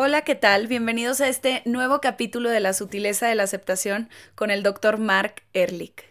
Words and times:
Hola, 0.00 0.22
¿qué 0.22 0.36
tal? 0.36 0.68
Bienvenidos 0.68 1.20
a 1.20 1.26
este 1.26 1.60
nuevo 1.64 2.00
capítulo 2.00 2.50
de 2.50 2.60
la 2.60 2.72
sutileza 2.72 3.26
de 3.26 3.34
la 3.34 3.42
aceptación 3.42 4.08
con 4.36 4.52
el 4.52 4.62
doctor 4.62 4.98
Mark 4.98 5.42
Ehrlich. 5.54 6.04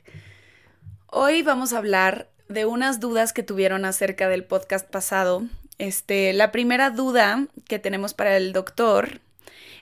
Hoy 1.06 1.42
vamos 1.42 1.72
a 1.72 1.78
hablar 1.78 2.28
de 2.50 2.66
unas 2.66 3.00
dudas 3.00 3.32
que 3.32 3.44
tuvieron 3.44 3.86
acerca 3.86 4.28
del 4.28 4.44
podcast 4.44 4.86
pasado. 4.86 5.46
Este, 5.78 6.34
la 6.34 6.52
primera 6.52 6.90
duda 6.90 7.48
que 7.70 7.80
tenemos 7.80 8.14
para 8.14 8.36
el 8.36 8.52
doctor 8.52 9.22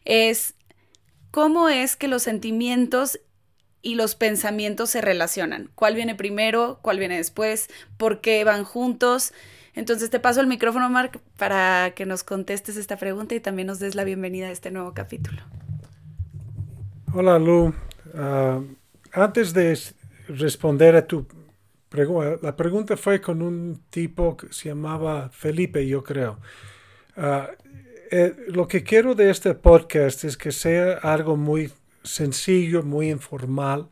es 0.03 0.53
cómo 1.31 1.67
es 1.67 1.95
que 1.95 2.07
los 2.07 2.21
sentimientos 2.21 3.19
y 3.81 3.95
los 3.95 4.13
pensamientos 4.13 4.91
se 4.91 5.01
relacionan. 5.01 5.71
¿Cuál 5.73 5.95
viene 5.95 6.13
primero? 6.13 6.77
¿Cuál 6.83 6.99
viene 6.99 7.17
después? 7.17 7.71
¿Por 7.97 8.21
qué 8.21 8.43
van 8.43 8.65
juntos? 8.65 9.33
Entonces 9.75 10.09
te 10.09 10.19
paso 10.19 10.39
el 10.39 10.47
micrófono, 10.47 10.89
Mark, 10.89 11.19
para 11.37 11.91
que 11.95 12.05
nos 12.05 12.23
contestes 12.23 12.77
esta 12.77 12.95
pregunta 12.95 13.35
y 13.35 13.41
también 13.41 13.67
nos 13.67 13.79
des 13.79 13.93
la 13.93 14.05
bienvenida 14.05 14.47
a 14.47 14.51
este 14.51 14.71
nuevo 14.71 14.93
capítulo. 14.93 15.41
Hola, 17.13 17.37
Lu. 17.37 17.73
Ah, 18.13 18.61
antes 19.11 19.53
de 19.53 19.77
responder 20.29 20.95
a 20.95 21.05
tu 21.05 21.27
pregunta, 21.89 22.37
la 22.41 22.55
pregunta 22.55 22.95
fue 22.95 23.19
con 23.19 23.41
un 23.41 23.81
tipo 23.89 24.37
que 24.37 24.47
se 24.51 24.69
llamaba 24.69 25.29
Felipe, 25.29 25.85
yo 25.85 26.03
creo. 26.03 26.39
Ah, 27.17 27.49
eh, 28.11 28.33
lo 28.47 28.67
que 28.69 28.83
quiero 28.83 29.13
de 29.13 29.29
este 29.29 29.55
podcast 29.55 30.23
es 30.23 30.37
que 30.37 30.53
sea 30.53 30.99
algo 30.99 31.35
muy 31.35 31.71
sencillo, 32.03 32.81
muy 32.83 33.09
informal, 33.09 33.89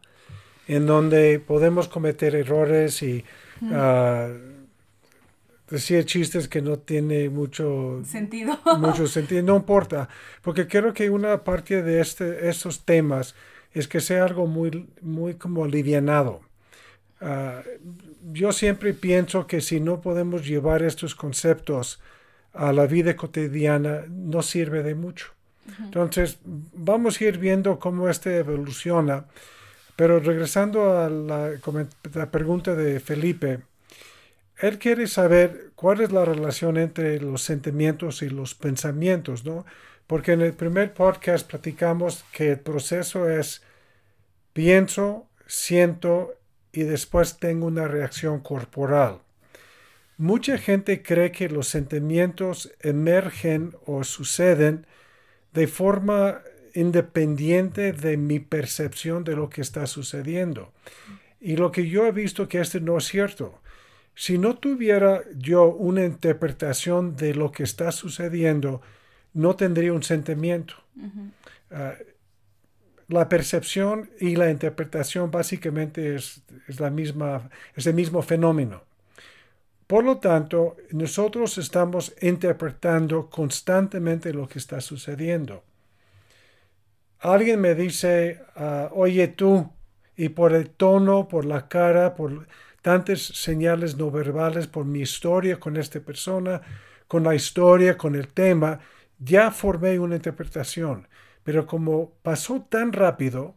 en 0.68 0.86
donde 0.86 1.40
podemos 1.40 1.90
cometer 1.90 2.36
errores 2.36 3.02
y 3.04 3.26
decir 5.70 6.06
chistes 6.06 6.48
que 6.48 6.62
no 6.62 6.78
tiene 6.78 7.30
mucho 7.30 8.02
sentido. 8.06 8.60
Mucho 8.80 9.08
sentido, 9.08 9.42
no 9.44 9.56
importa, 9.58 10.10
porque 10.42 10.68
creo 10.68 10.94
que 10.94 11.10
una 11.10 11.44
parte 11.44 11.82
de 11.82 12.02
este, 12.02 12.50
estos 12.50 12.86
temas 12.86 13.36
es 13.72 13.88
que 13.88 14.02
sea 14.02 14.26
algo 14.26 14.46
muy, 14.46 14.88
muy 15.02 15.36
como 15.36 15.64
alivianado. 15.64 16.42
Ah, 17.22 17.62
yo 18.32 18.52
siempre 18.52 18.94
pienso 18.94 19.48
que 19.48 19.62
si 19.62 19.80
no 19.80 20.02
podemos 20.02 20.46
llevar 20.48 20.84
estos 20.84 21.16
conceptos 21.16 22.00
a 22.54 22.72
la 22.72 22.86
vida 22.86 23.16
cotidiana, 23.16 24.04
no 24.10 24.42
sirve 24.42 24.84
de 24.84 24.96
mucho. 24.96 25.34
Entonces, 25.80 26.40
vamos 26.44 27.20
a 27.20 27.24
ir 27.24 27.38
viendo 27.38 27.80
cómo 27.80 28.10
este 28.10 28.38
evoluciona. 28.38 29.26
Pero 29.96 30.20
regresando 30.20 30.98
a 30.98 31.10
la, 31.10 31.52
la 32.14 32.32
pregunta 32.32 32.76
de 32.76 33.00
Felipe, 33.00 33.62
él 34.64 34.80
quiere 34.80 35.08
saber 35.08 35.72
cuál 35.76 36.00
es 36.00 36.14
la 36.14 36.24
relación 36.24 36.78
entre 36.78 37.20
los 37.20 37.42
sentimientos 37.42 38.22
y 38.22 38.30
los 38.30 38.56
pensamientos, 38.56 39.44
¿no? 39.44 39.66
Porque 40.08 40.32
en 40.32 40.42
el 40.42 40.54
primer 40.54 40.94
podcast 40.94 41.46
platicamos 41.46 42.24
que 42.32 42.52
el 42.52 42.60
proceso 42.62 43.30
es 43.30 43.62
pienso, 44.54 45.28
siento 45.48 46.40
y 46.72 46.84
después 46.84 47.40
tengo 47.40 47.68
una 47.68 47.90
reacción 47.90 48.40
corporal. 48.40 49.20
Mucha 50.16 50.58
gente 50.58 51.04
cree 51.04 51.34
que 51.34 51.50
los 51.50 51.68
sentimientos 51.68 52.72
emergen 52.80 53.76
o 53.86 54.06
suceden 54.06 54.88
de 55.52 55.68
forma 55.68 56.40
independiente 56.74 57.92
de 57.92 58.16
mi 58.16 58.40
percepción 58.40 59.26
de 59.26 59.36
lo 59.36 59.50
que 59.50 59.60
está 59.60 59.88
sucediendo. 59.88 60.72
Y 61.42 61.58
lo 61.58 61.70
que 61.74 61.90
yo 61.90 62.06
he 62.06 62.14
visto 62.14 62.48
que 62.48 62.62
esto 62.62 62.80
no 62.80 62.98
es 62.98 63.04
cierto. 63.04 63.60
Si 64.16 64.38
no 64.38 64.58
tuviera 64.58 65.22
yo 65.36 65.66
una 65.66 66.06
interpretación 66.06 67.16
de 67.16 67.34
lo 67.34 67.52
que 67.52 67.64
está 67.64 67.92
sucediendo, 67.92 68.82
no 69.34 69.56
tendría 69.56 69.94
un 69.94 70.04
sentimiento. 70.04 70.76
Ah, 71.72 71.96
la 73.08 73.28
percepción 73.28 74.10
y 74.20 74.36
la 74.36 74.50
interpretación 74.50 75.30
básicamente 75.30 76.16
es, 76.16 76.42
la 76.80 76.90
misma, 76.90 77.50
es 77.76 77.86
el 77.88 77.94
mismo 77.94 78.22
fenómeno. 78.22 78.84
Por 79.88 80.04
lo 80.04 80.18
tanto, 80.18 80.78
nosotros 80.92 81.58
estamos 81.58 82.16
interpretando 82.22 83.30
constantemente 83.30 84.34
lo 84.34 84.48
que 84.48 84.60
está 84.60 84.80
sucediendo. 84.80 85.64
Alguien 87.20 87.62
me 87.62 87.76
dice, 87.76 88.42
ah, 88.56 88.90
oye 88.94 89.28
tú, 89.28 89.70
y 90.16 90.30
por 90.30 90.54
el 90.54 90.70
tono, 90.70 91.28
por 91.28 91.46
la 91.46 91.68
cara, 91.68 92.16
por 92.16 92.48
tantas 92.84 93.22
señales 93.22 93.96
no 93.96 94.12
verbales 94.12 94.68
por 94.68 94.86
mi 94.86 95.00
historia 95.00 95.58
con 95.58 95.78
esta 95.78 96.02
persona, 96.02 96.62
con 97.08 97.24
la 97.24 97.34
historia, 97.34 97.98
con 97.98 98.14
el 98.14 98.28
tema, 98.28 98.80
ya 99.18 99.52
formé 99.52 99.98
una 99.98 100.18
interpretación. 100.18 101.08
Pero 101.44 101.66
como 101.66 102.12
pasó 102.22 102.62
tan 102.70 102.92
rápido, 102.92 103.56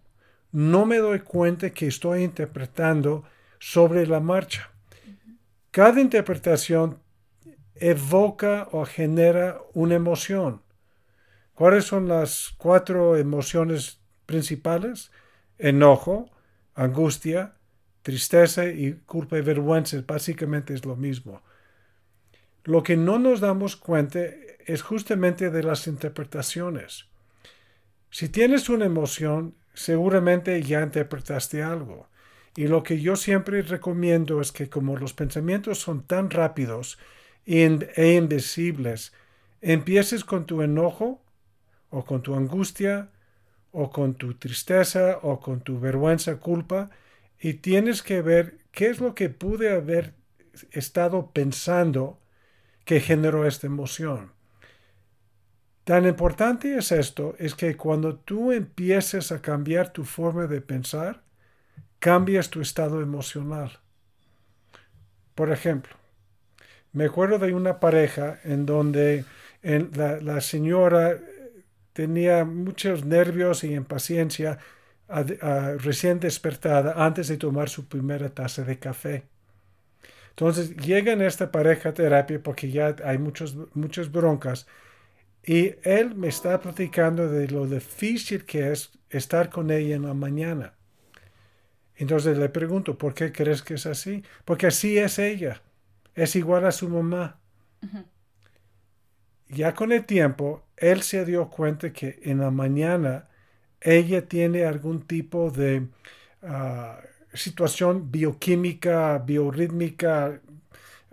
no 0.53 0.87
me 0.87 0.99
doy 0.99 1.21
cuenta 1.21 1.71
que 1.71 1.89
estoy 1.89 2.23
interpretando 2.23 3.25
sobre 3.59 4.07
la 4.07 4.21
marcha. 4.21 4.71
Cada 5.73 6.01
interpretación 6.01 7.01
evoca 7.75 8.69
o 8.71 8.85
genera 8.85 9.61
una 9.75 9.97
emoción. 9.97 10.63
¿Cuáles 11.53 11.85
son 11.85 12.07
las 12.07 12.55
cuatro 12.57 13.17
emociones 13.17 13.99
principales? 14.25 15.11
Enojo, 15.59 16.31
angustia, 16.75 17.57
Tristeza 18.07 18.67
y 18.67 19.01
culpa 19.05 19.37
y 19.37 19.41
vergüenza 19.41 20.01
básicamente 20.07 20.73
es 20.75 20.85
lo 20.85 20.95
mismo. 20.95 21.43
Lo 22.63 22.85
que 22.85 22.97
no 22.97 23.19
nos 23.19 23.41
damos 23.41 23.75
cuenta 23.75 24.21
es 24.65 24.83
justamente 24.83 25.51
de 25.51 25.65
las 25.65 25.89
interpretaciones. 25.89 27.07
Si 28.13 28.29
tienes 28.29 28.69
una 28.69 28.85
emoción, 28.85 29.57
seguramente 29.75 30.63
ya 30.63 30.83
interpretaste 30.83 31.65
algo. 31.65 32.07
Y 32.55 32.69
lo 32.69 32.85
que 32.85 33.01
yo 33.01 33.17
siempre 33.17 33.61
recomiendo 33.63 34.41
es 34.41 34.53
que 34.53 34.69
como 34.69 34.97
los 34.97 35.13
pensamientos 35.13 35.81
son 35.81 36.05
tan 36.05 36.31
rápidos 36.31 37.01
e 37.45 38.15
invisibles, 38.15 39.15
empieces 39.61 40.25
con 40.25 40.47
tu 40.47 40.63
enojo 40.63 41.21
o 41.91 42.05
con 42.05 42.23
tu 42.23 42.37
angustia 42.37 43.09
o 43.73 43.91
con 43.91 44.15
tu 44.15 44.35
tristeza 44.35 45.19
o 45.23 45.41
con 45.41 45.61
tu 45.61 45.81
vergüenza, 45.81 46.37
culpa, 46.37 46.89
y 47.41 47.55
tienes 47.55 48.03
que 48.03 48.23
ver 48.23 48.59
qué 48.73 48.89
es 48.89 49.01
lo 49.01 49.15
que 49.15 49.29
pude 49.29 49.73
haber 49.73 50.15
estado 50.71 51.31
pensando 51.33 52.19
que 52.85 53.01
generó 53.01 53.47
esta 53.47 53.67
emoción. 53.67 54.33
Tan 55.85 56.07
importante 56.07 56.77
es 56.77 56.91
esto, 56.91 57.37
es 57.39 57.55
que 57.55 57.77
cuando 57.77 58.17
tú 58.17 58.53
empieces 58.53 59.31
a 59.31 59.41
cambiar 59.41 59.93
tu 59.93 60.05
forma 60.05 60.47
de 60.47 60.61
pensar, 60.61 61.23
cambias 61.99 62.51
tu 62.51 62.61
estado 62.61 63.01
emocional. 63.01 63.79
Por 65.35 65.53
ejemplo, 65.53 65.95
me 66.93 67.05
acuerdo 67.05 67.39
de 67.39 67.53
una 67.53 67.79
pareja 67.79 68.41
en 68.43 68.67
donde 68.67 69.25
la, 69.63 70.41
señora 70.41 71.21
tenía 71.93 72.45
muchos 72.45 73.05
nervios 73.05 73.65
y 73.65 73.75
impaciencia 73.75 74.59
recién 75.09 76.21
despertada 76.21 77.05
antes 77.05 77.29
de 77.29 77.37
tomar 77.37 77.69
su 77.69 77.87
primera 77.87 78.29
taza 78.29 78.65
de 78.65 78.79
café. 78.79 79.25
Entonces 80.31 80.77
llegan 80.77 81.23
esta 81.23 81.51
pareja 81.51 81.95
terapia 81.95 82.43
porque 82.43 82.71
ya 82.71 82.95
hay 83.05 83.19
muchos, 83.19 83.57
muchas 83.75 84.13
broncas 84.13 84.67
y 85.43 85.77
él 85.85 86.15
me 86.15 86.29
está 86.29 86.61
platicando 86.61 87.29
de 87.29 87.49
lo 87.49 87.67
difícil 87.67 88.45
que 88.45 88.73
es 88.73 88.91
estar 89.09 89.49
con 89.49 89.71
ella 89.71 89.95
en 89.95 90.03
la 90.03 90.13
mañana. 90.13 90.75
Entonces 91.95 92.37
le 92.37 92.49
pregunto, 92.49 92.99
¿por 92.99 93.15
qué 93.15 93.33
crees 93.33 93.63
que 93.63 93.75
es 93.75 93.87
así? 93.87 94.23
Porque 94.45 94.67
así 94.67 94.99
es 94.99 95.19
ella. 95.19 95.63
Es 96.15 96.37
igual 96.37 96.67
a 96.67 96.73
su 96.73 96.89
mamá. 96.89 97.39
Ya 99.49 99.75
con 99.75 99.93
el 99.93 100.05
tiempo, 100.05 100.65
él 100.77 101.03
se 101.03 101.25
dio 101.25 101.49
cuenta 101.49 101.93
que 101.93 102.19
en 102.25 102.41
la 102.41 102.51
mañana 102.51 103.29
ella 103.81 104.29
tiene 104.29 104.65
algún 104.65 105.03
tipo 105.03 105.51
de 105.51 105.89
ah, 106.43 107.01
situación 107.35 108.11
bioquímica, 108.11 109.19
biorítmica, 109.19 110.41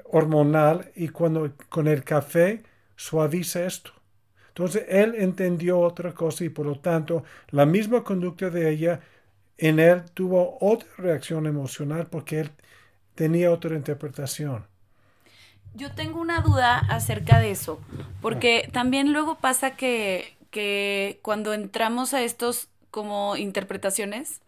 hormonal 0.05 0.91
y 0.95 1.09
cuando 1.09 1.51
con 1.69 1.87
el 1.87 2.03
café 2.03 2.63
suaviza 2.95 3.65
esto. 3.65 3.91
Entonces 4.49 4.85
él 4.87 5.15
entendió 5.17 5.79
otra 5.79 6.13
cosa 6.13 6.43
y 6.43 6.49
por 6.49 6.65
lo 6.67 6.79
tanto 6.79 7.23
la 7.49 7.65
misma 7.65 8.03
conducta 8.03 8.49
de 8.49 8.69
ella 8.69 9.01
en 9.57 9.79
él 9.79 10.03
tuvo 10.13 10.57
otra 10.61 10.87
reacción 10.97 11.47
emocional 11.47 12.07
porque 12.07 12.41
él 12.41 12.51
tenía 13.15 13.51
otra 13.51 13.75
interpretación. 13.75 14.65
Yo 15.75 15.91
tengo 15.91 16.19
una 16.21 16.41
duda 16.41 16.77
acerca 16.77 17.39
de 17.39 17.49
eso, 17.49 17.79
porque 18.21 18.69
también 18.71 19.11
luego 19.11 19.39
pasa 19.39 19.71
que, 19.71 20.35
que 20.53 21.19
cuando 21.23 21.53
entramos 21.53 22.13
a 22.13 22.21
estos 22.21 22.69
como 22.91 23.35
interpretaciones, 23.35 24.39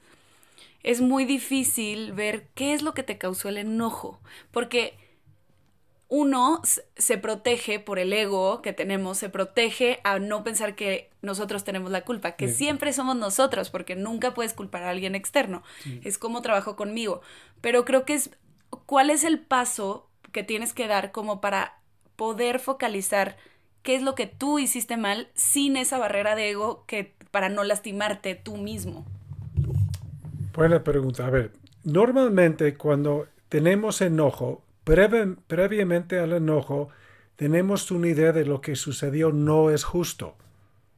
es 0.83 1.01
muy 1.01 1.25
difícil 1.25 2.13
ver 2.13 2.47
qué 2.53 2.73
es 2.73 2.83
lo 2.83 2.93
que 2.93 3.01
te 3.01 3.17
causó 3.17 3.49
el 3.49 3.57
enojo, 3.57 4.19
porque 4.51 4.93
uno 6.07 6.61
se 6.63 7.17
protege 7.17 7.79
por 7.79 7.97
el 7.97 8.13
ego 8.13 8.61
que 8.61 8.71
tenemos, 8.71 9.17
se 9.17 9.29
protege 9.29 9.99
a 10.03 10.19
no 10.19 10.43
pensar 10.43 10.75
que 10.75 11.09
nosotros 11.23 11.63
tenemos 11.63 11.89
la 11.89 12.05
culpa, 12.05 12.33
que 12.33 12.47
siempre 12.49 12.93
somos 12.93 13.15
nosotros, 13.15 13.71
porque 13.71 13.95
nunca 13.95 14.35
puedes 14.35 14.53
culpar 14.53 14.83
a 14.83 14.91
alguien 14.91 15.15
externo. 15.15 15.63
Es 16.03 16.19
como 16.19 16.43
trabajo 16.43 16.75
conmigo. 16.75 17.21
Pero 17.61 17.83
creo 17.83 18.05
que 18.05 18.13
es, 18.13 18.29
¿cuál 18.85 19.09
es 19.09 19.23
el 19.23 19.39
paso 19.39 20.07
que 20.31 20.43
tienes 20.43 20.71
que 20.73 20.87
dar 20.87 21.11
como 21.11 21.41
para 21.41 21.79
poder 22.15 22.59
focalizar 22.59 23.37
qué 23.85 23.95
es 23.95 24.01
lo 24.01 24.15
que 24.15 24.25
tú 24.25 24.59
hiciste 24.59 24.97
mal 24.97 25.29
sin 25.35 25.77
esa 25.77 25.97
barrera 25.97 26.35
de 26.35 26.49
ego 26.49 26.83
que 26.87 27.13
para 27.31 27.47
no 27.47 27.63
lastimarte 27.63 28.35
tú 28.35 28.57
mismo? 28.57 29.05
Buena 30.53 30.83
pregunta. 30.83 31.27
A 31.27 31.29
ver, 31.29 31.51
normalmente 31.83 32.75
cuando 32.75 33.27
tenemos 33.47 34.01
enojo, 34.01 34.63
previamente 34.83 36.19
al 36.19 36.33
enojo, 36.33 36.89
tenemos 37.35 37.91
una 37.91 38.07
idea 38.07 38.31
de 38.31 38.45
lo 38.45 38.59
que 38.59 38.75
sucedió 38.75 39.31
no 39.31 39.69
es 39.69 39.83
justo. 39.83 40.35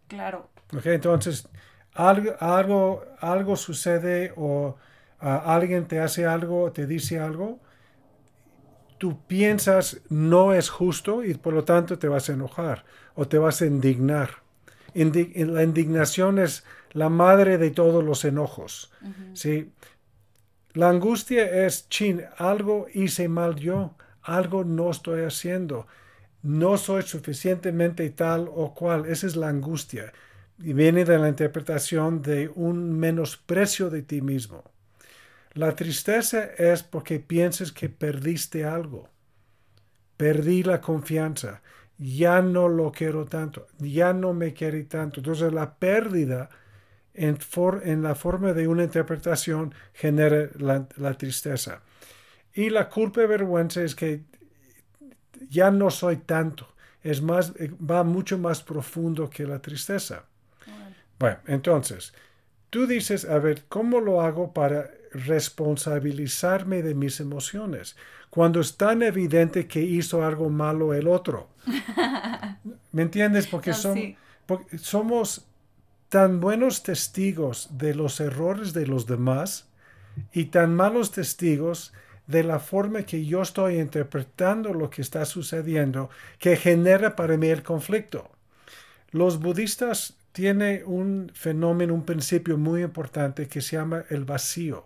Claro. 0.08 0.50
Okay, 0.76 0.96
entonces, 0.96 1.50
algo, 1.94 2.36
algo, 2.40 3.04
algo 3.20 3.56
sucede 3.58 4.32
o 4.38 4.78
ah, 5.20 5.56
alguien 5.56 5.88
te 5.88 6.00
hace 6.00 6.26
algo, 6.26 6.72
te 6.72 6.88
dice 6.88 7.20
algo, 7.20 7.60
tú 8.98 9.20
piensas 9.28 10.02
no 10.10 10.54
es 10.54 10.70
justo 10.70 11.24
y 11.24 11.34
por 11.34 11.54
lo 11.54 11.64
tanto 11.64 11.98
te 11.98 12.08
vas 12.08 12.30
a 12.30 12.34
enojar 12.34 12.86
o 13.16 13.28
te 13.28 13.38
vas 13.38 13.62
a 13.62 13.66
indignar. 13.66 14.30
la 14.94 15.64
indignación 15.64 16.40
es 16.40 16.64
la 16.94 17.10
madre 17.10 17.58
de 17.58 17.72
todos 17.72 18.04
los 18.04 18.26
enojos. 18.26 18.92
¿sí? 19.34 19.72
La 20.74 20.90
angustia 20.90 21.66
es, 21.66 21.90
chin, 21.90 22.24
algo 22.38 22.88
hice 22.94 23.28
mal 23.28 23.56
yo, 23.56 23.96
algo 24.22 24.64
no 24.64 24.92
estoy 24.92 25.24
haciendo, 25.24 25.88
no 26.42 26.78
soy 26.78 27.04
suficientemente 27.04 28.10
tal 28.12 28.50
o 28.54 28.74
cual. 28.74 29.06
Esa 29.06 29.28
es 29.28 29.36
la 29.36 29.50
angustia. 29.50 30.14
Y 30.60 30.74
viene 30.74 31.06
de 31.06 31.20
la 31.20 31.30
interpretación 31.30 32.22
de 32.22 32.50
un 32.54 32.98
menosprecio 32.98 33.90
de 33.90 34.02
ti 34.02 34.22
mismo. 34.22 34.64
La 35.58 35.76
tristeza 35.76 36.44
es 36.56 36.84
porque 36.84 37.20
piensas 37.20 37.72
que 37.72 37.90
perdiste 37.90 38.64
algo. 38.64 39.10
Perdí 40.16 40.62
la 40.62 40.80
confianza. 40.82 41.64
Ya 41.98 42.44
no 42.44 42.68
lo 42.68 42.92
quiero 42.92 43.26
tanto. 43.26 43.66
Ya 43.80 44.14
no 44.14 44.34
me 44.34 44.54
quiere 44.54 44.84
tanto. 44.84 45.20
Entonces 45.20 45.52
la 45.52 45.74
pérdida 45.74 46.50
en, 47.16 48.04
la 48.04 48.14
forma 48.14 48.54
de 48.54 48.68
una 48.68 48.84
interpretación 48.84 49.74
genera 49.94 50.48
la, 50.60 51.14
tristeza. 51.18 51.82
Y 52.54 52.70
la 52.70 52.88
culpa 52.88 53.24
y 53.24 53.26
vergüenza 53.26 53.82
es 53.82 53.96
que 53.96 54.26
ya 55.50 55.72
no 55.72 55.90
soy 55.90 56.18
tanto, 56.18 56.68
es 57.02 57.24
más, 57.24 57.54
va 57.54 58.04
mucho 58.04 58.38
más 58.38 58.62
profundo 58.62 59.28
que 59.28 59.48
la 59.48 59.60
tristeza. 59.60 60.26
Bueno, 61.18 61.40
entonces, 61.48 62.14
tú 62.70 62.86
dices, 62.86 63.26
a 63.26 63.40
ver, 63.40 63.66
¿cómo 63.68 64.00
lo 64.00 64.22
hago 64.22 64.54
para 64.54 64.92
responsabilizarme 65.26 66.82
de 66.82 66.96
mis 66.96 67.20
emociones? 67.20 67.96
Cuando 68.30 68.60
es 68.60 68.78
tan 68.78 69.02
evidente 69.02 69.68
que 69.68 69.82
hizo 69.82 70.24
algo 70.24 70.50
malo 70.50 70.94
el 70.94 71.08
otro. 71.08 71.50
¿Me 72.92 73.02
entiendes? 73.02 73.48
Porque, 73.48 73.74
porque 74.46 74.78
somos 74.78 75.46
tan 76.10 76.40
buenos 76.40 76.84
testigos 76.84 77.70
de 77.72 77.96
los 77.96 78.20
errores 78.20 78.74
de 78.74 78.88
los 78.88 79.06
demás 79.06 79.68
y 80.32 80.46
tan 80.46 80.76
malos 80.76 81.12
testigos 81.12 81.94
de 82.28 82.44
la 82.44 82.60
forma 82.60 83.04
que 83.04 83.26
yo 83.26 83.42
estoy 83.42 83.80
interpretando 83.80 84.74
lo 84.74 84.90
que 84.90 85.02
está 85.02 85.26
sucediendo 85.26 86.10
que 86.40 86.58
genera 86.58 87.16
para 87.16 87.38
mí 87.38 87.48
el 87.48 87.64
conflicto. 87.64 88.30
Los 89.12 89.40
budistas 89.40 90.18
tienen 90.34 90.84
un 90.86 91.32
fenómeno, 91.34 91.94
un 91.94 92.06
principio 92.06 92.58
muy 92.58 92.84
importante 92.84 93.48
que 93.48 93.62
se 93.62 93.78
llama 93.78 94.04
el 94.10 94.26
vacío. 94.26 94.86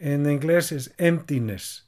En 0.00 0.28
inglés 0.28 0.72
es 0.72 0.92
emptiness. 0.96 1.86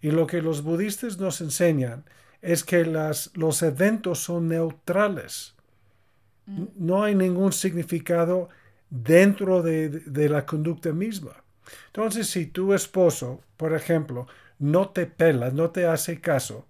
Y 0.00 0.12
lo 0.12 0.26
que 0.26 0.40
los 0.40 0.62
budistas 0.62 1.18
nos 1.18 1.40
enseñan 1.40 2.04
es 2.40 2.64
que 2.64 2.84
las, 2.84 3.36
los 3.36 3.62
eventos 3.62 4.20
son 4.20 4.48
neutrales. 4.48 5.54
No 6.46 7.02
hay 7.02 7.14
ningún 7.14 7.52
significado 7.52 8.48
dentro 8.90 9.62
de, 9.62 10.28
la 10.28 10.46
conducta 10.46 10.92
misma. 10.92 11.42
Entonces, 11.86 12.28
si 12.28 12.46
tu 12.46 12.74
esposo, 12.74 13.40
por 13.56 13.74
ejemplo, 13.74 14.26
no 14.58 14.90
te 14.90 15.06
pela, 15.06 15.50
no 15.50 15.70
te 15.70 15.86
hace 15.86 16.20
caso, 16.20 16.66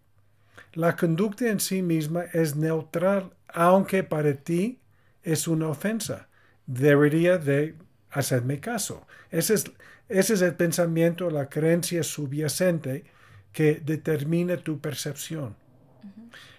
la 0.72 0.96
conducta 0.96 1.48
en 1.48 1.60
sí 1.60 1.82
misma 1.82 2.24
es 2.32 2.56
neutral, 2.56 3.34
aunque 3.48 4.04
para 4.04 4.32
ti 4.34 4.78
es 5.22 5.46
una 5.48 5.68
ofensa. 5.68 6.28
Debería 6.66 7.36
de 7.36 7.74
hacerme 8.12 8.60
caso. 8.60 9.06
Ese 9.30 9.54
es, 9.54 9.72
ese 10.08 10.34
es 10.34 10.42
el 10.42 10.54
pensamiento, 10.54 11.30
la 11.30 11.48
creencia 11.48 12.02
subyacente 12.02 13.04
que 13.52 13.80
determina 13.84 14.56
tu 14.56 14.80
percepción. 14.80 15.56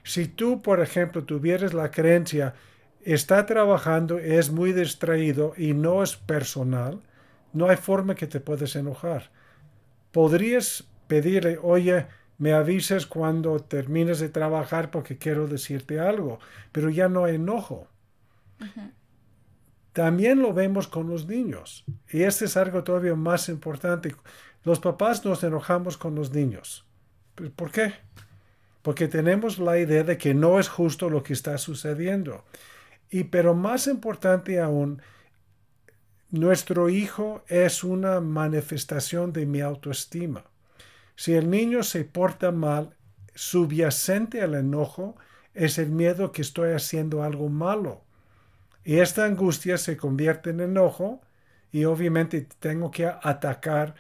Si 0.04 0.28
tú, 0.28 0.62
por 0.62 0.82
ejemplo, 0.82 1.24
tuvieras 1.24 1.74
la 1.74 1.92
creencia 1.92 2.56
está 3.02 3.46
trabajando, 3.46 4.20
es 4.20 4.52
muy 4.52 4.74
distraído 4.74 5.54
y 5.58 5.74
no 5.74 6.04
es 6.04 6.16
personal, 6.16 7.02
no 7.54 7.70
hay 7.70 7.78
forma 7.78 8.16
que 8.16 8.28
te 8.28 8.40
puedes 8.40 8.76
enojar. 8.76 9.32
Podrías 10.12 10.86
pedirle, 11.08 11.58
oye, 11.62 12.08
me 12.38 12.54
avises 12.54 13.06
cuando 13.06 13.60
termines 13.60 14.20
de 14.20 14.30
trabajar 14.30 14.92
porque 14.92 15.18
quiero 15.18 15.48
decirte 15.48 16.00
algo, 16.00 16.40
pero 16.72 16.90
ya 16.90 17.08
no 17.10 17.26
hay 17.26 17.36
enojo. 17.36 17.88
También 19.94 20.42
lo 20.42 20.54
vemos 20.54 20.88
con 20.88 21.08
los 21.08 21.28
niños. 21.28 21.86
Y 22.12 22.24
este 22.24 22.46
es 22.46 22.58
algo 22.58 22.84
todavía 22.84 23.16
más 23.16 23.48
importante. 23.48 24.16
Los 24.64 24.80
papás 24.80 25.24
nos 25.24 25.44
enojamos 25.44 25.98
con 25.98 26.16
los 26.16 26.32
niños. 26.32 26.86
¿Por 27.56 27.72
qué? 27.72 27.94
Porque 28.82 29.08
tenemos 29.08 29.60
la 29.60 29.78
idea 29.78 30.04
de 30.04 30.18
que 30.18 30.34
no 30.34 30.60
es 30.60 30.68
justo 30.68 31.10
lo 31.10 31.24
que 31.24 31.34
está 31.34 31.58
sucediendo. 31.58 32.44
Y 33.10 33.26
pero 33.26 33.54
más 33.54 33.88
importante 33.88 34.60
aún, 34.60 35.02
nuestro 36.32 36.90
hijo 36.90 37.44
es 37.48 37.84
una 37.84 38.20
manifestación 38.20 39.32
de 39.32 39.46
mi 39.46 39.62
autoestima. 39.62 40.44
Si 41.16 41.34
el 41.34 41.52
niño 41.52 41.84
se 41.84 42.06
porta 42.06 42.52
mal, 42.52 42.96
subyacente 43.36 44.42
al 44.42 44.56
enojo 44.56 45.16
es 45.54 45.78
el 45.78 45.90
miedo 45.90 46.32
que 46.32 46.42
estoy 46.42 46.74
haciendo 46.74 47.22
algo 47.22 47.50
malo. 47.50 48.02
Y 48.84 49.00
esta 49.00 49.26
angustia 49.26 49.78
se 49.78 49.98
convierte 49.98 50.50
en 50.50 50.60
enojo 50.60 51.22
y 51.72 51.86
obviamente 51.86 52.48
tengo 52.60 52.92
que 52.92 53.06
atacar 53.06 53.96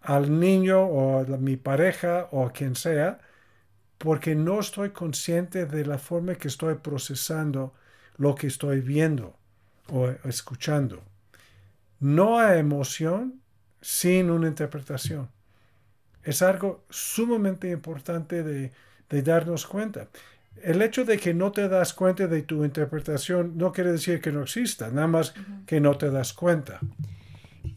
al 0.00 0.38
niño 0.38 0.82
o 0.82 1.20
a 1.20 1.24
mi 1.38 1.56
pareja 1.56 2.28
o 2.30 2.46
a 2.46 2.52
quien 2.52 2.76
sea 2.76 3.20
porque 3.98 4.34
no 4.36 4.60
estoy 4.60 4.90
consciente 4.90 5.66
de 5.66 5.84
la 5.84 5.98
forma 5.98 6.36
que 6.36 6.48
estoy 6.48 6.76
procesando 6.76 7.74
lo 8.16 8.34
que 8.34 8.46
estoy 8.46 8.80
viendo 8.80 9.36
o 9.88 10.08
escuchando. 10.24 11.02
No 11.98 12.38
hay 12.38 12.60
emoción 12.60 13.42
sin 13.80 14.30
una 14.30 14.46
interpretación. 14.46 15.28
Es 16.22 16.42
algo 16.42 16.84
sumamente 16.90 17.70
importante 17.70 18.42
de, 18.42 18.72
darnos 19.22 19.66
cuenta. 19.66 20.08
El 20.62 20.82
hecho 20.82 21.04
de 21.04 21.18
que 21.18 21.34
no 21.34 21.52
te 21.52 21.68
das 21.68 21.92
cuenta 21.92 22.26
de 22.26 22.42
tu 22.42 22.64
interpretación 22.64 23.56
no 23.56 23.72
quiere 23.72 23.92
decir 23.92 24.20
que 24.20 24.32
no 24.32 24.42
exista, 24.42 24.90
nada 24.90 25.06
más 25.06 25.34
que 25.66 25.80
no 25.80 25.96
te 25.96 26.10
das 26.10 26.32
cuenta. 26.32 26.80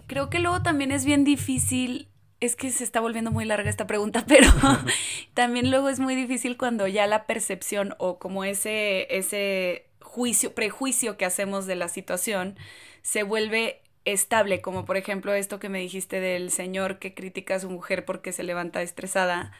Creo 0.07 0.29
que 0.29 0.39
luego 0.39 0.61
también 0.61 0.91
es 0.91 1.05
bien 1.05 1.23
difícil 1.23 2.07
es 2.41 2.55
que 2.55 2.71
se 2.71 2.83
está 2.83 2.99
volviendo 2.99 3.31
muy 3.31 3.45
larga 3.45 3.69
esta 3.69 3.87
pregunta, 3.87 4.25
pero 4.27 4.49
también 5.33 5.71
luego 5.71 5.87
es 5.87 5.99
muy 5.99 6.15
difícil 6.15 6.57
cuando 6.57 6.87
ya 6.87 7.07
la 7.07 7.25
percepción 7.25 7.95
o 7.99 8.19
como 8.19 8.43
ese, 8.43 9.07
ese 9.15 9.85
juicio, 10.01 10.53
prejuicio 10.53 11.15
que 11.17 11.25
hacemos 11.25 11.67
de 11.67 11.75
la 11.75 11.87
situación 11.87 12.57
se 13.03 13.23
vuelve 13.23 13.81
estable, 14.03 14.61
como 14.61 14.83
por 14.85 14.97
ejemplo 14.97 15.33
esto 15.33 15.59
que 15.59 15.69
me 15.69 15.79
dijiste 15.79 16.19
del 16.19 16.51
señor 16.51 16.99
que 16.99 17.13
critica 17.13 17.55
a 17.55 17.59
su 17.59 17.69
mujer 17.69 18.03
porque 18.03 18.33
se 18.33 18.43
levanta 18.43 18.81
estresada. 18.81 19.51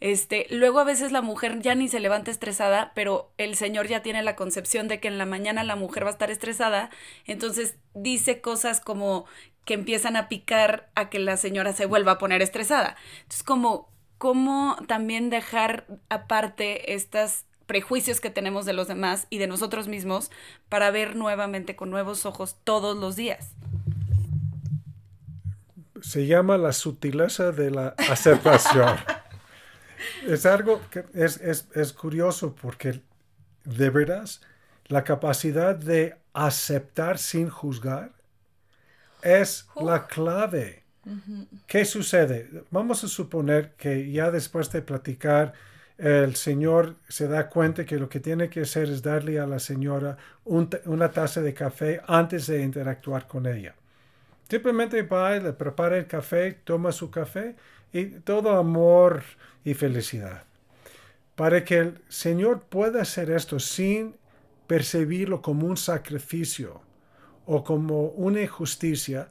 Este, 0.00 0.46
luego 0.50 0.78
a 0.78 0.84
veces 0.84 1.12
la 1.12 1.22
mujer 1.22 1.60
ya 1.60 1.74
ni 1.74 1.88
se 1.88 2.00
levanta 2.00 2.30
estresada, 2.30 2.92
pero 2.94 3.32
el 3.36 3.56
señor 3.56 3.88
ya 3.88 4.02
tiene 4.02 4.22
la 4.22 4.36
concepción 4.36 4.88
de 4.88 5.00
que 5.00 5.08
en 5.08 5.18
la 5.18 5.26
mañana 5.26 5.64
la 5.64 5.76
mujer 5.76 6.04
va 6.04 6.08
a 6.08 6.12
estar 6.12 6.30
estresada, 6.30 6.90
entonces 7.26 7.76
dice 7.94 8.40
cosas 8.40 8.80
como 8.80 9.26
que 9.64 9.74
empiezan 9.74 10.16
a 10.16 10.28
picar 10.28 10.88
a 10.94 11.10
que 11.10 11.18
la 11.18 11.36
señora 11.36 11.72
se 11.72 11.86
vuelva 11.86 12.12
a 12.12 12.18
poner 12.18 12.40
estresada. 12.42 12.96
Entonces, 13.18 13.42
como 13.42 13.90
cómo 14.18 14.76
también 14.86 15.30
dejar 15.30 15.86
aparte 16.08 16.94
estas 16.94 17.44
prejuicios 17.66 18.20
que 18.20 18.30
tenemos 18.30 18.64
de 18.64 18.72
los 18.72 18.88
demás 18.88 19.26
y 19.30 19.38
de 19.38 19.46
nosotros 19.46 19.88
mismos 19.88 20.30
para 20.68 20.90
ver 20.90 21.16
nuevamente 21.16 21.76
con 21.76 21.90
nuevos 21.90 22.24
ojos 22.24 22.56
todos 22.64 22.96
los 22.96 23.14
días. 23.14 23.50
Se 26.00 26.26
llama 26.26 26.56
la 26.56 26.72
sutileza 26.72 27.52
de 27.52 27.70
la 27.70 27.88
aceptación. 27.98 28.96
es 30.26 30.46
algo 30.46 30.80
que 30.90 31.04
es, 31.14 31.40
es, 31.40 31.68
es 31.74 31.92
curioso 31.92 32.54
porque 32.54 33.00
de 33.64 33.90
veras 33.90 34.40
la 34.86 35.04
capacidad 35.04 35.76
de 35.76 36.16
aceptar 36.32 37.18
sin 37.18 37.48
juzgar 37.48 38.12
es 39.22 39.68
la 39.76 40.06
clave. 40.06 40.84
¿Qué 41.66 41.84
sucede? 41.84 42.50
Vamos 42.70 43.02
a 43.02 43.08
suponer 43.08 43.72
que 43.74 44.10
ya 44.10 44.30
después 44.30 44.70
de 44.72 44.82
platicar, 44.82 45.54
el 45.96 46.36
señor 46.36 46.96
se 47.08 47.26
da 47.26 47.48
cuenta 47.48 47.84
que 47.84 47.98
lo 47.98 48.08
que 48.08 48.20
tiene 48.20 48.48
que 48.48 48.60
hacer 48.60 48.88
es 48.88 49.02
darle 49.02 49.40
a 49.40 49.46
la 49.46 49.58
señora 49.58 50.16
una 50.44 51.10
taza 51.10 51.40
de 51.40 51.54
café 51.54 52.00
antes 52.06 52.46
de 52.46 52.62
interactuar 52.62 53.26
con 53.26 53.46
ella. 53.46 53.74
Simplemente 54.48 55.02
va 55.02 55.36
le 55.36 55.52
prepara 55.52 55.98
el 55.98 56.06
café, 56.06 56.52
toma 56.64 56.92
su 56.92 57.10
café 57.10 57.56
y 57.92 58.06
todo 58.20 58.56
amor 58.56 59.22
y 59.64 59.74
felicidad. 59.74 60.44
Para 61.34 61.64
que 61.64 61.78
el 61.78 62.00
Señor 62.08 62.62
pueda 62.62 63.02
hacer 63.02 63.30
esto 63.30 63.58
sin 63.60 64.16
percibirlo 64.66 65.40
como 65.40 65.66
un 65.66 65.76
sacrificio 65.76 66.82
o 67.46 67.64
como 67.64 68.08
una 68.08 68.42
injusticia, 68.42 69.28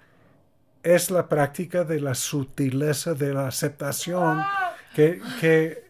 es 0.84 1.12
la 1.12 1.28
práctica 1.28 1.84
de 1.84 2.00
la 2.00 2.16
sutileza 2.16 3.14
de 3.14 3.34
la 3.34 3.48
aceptación 3.48 4.42
que, 4.96 5.86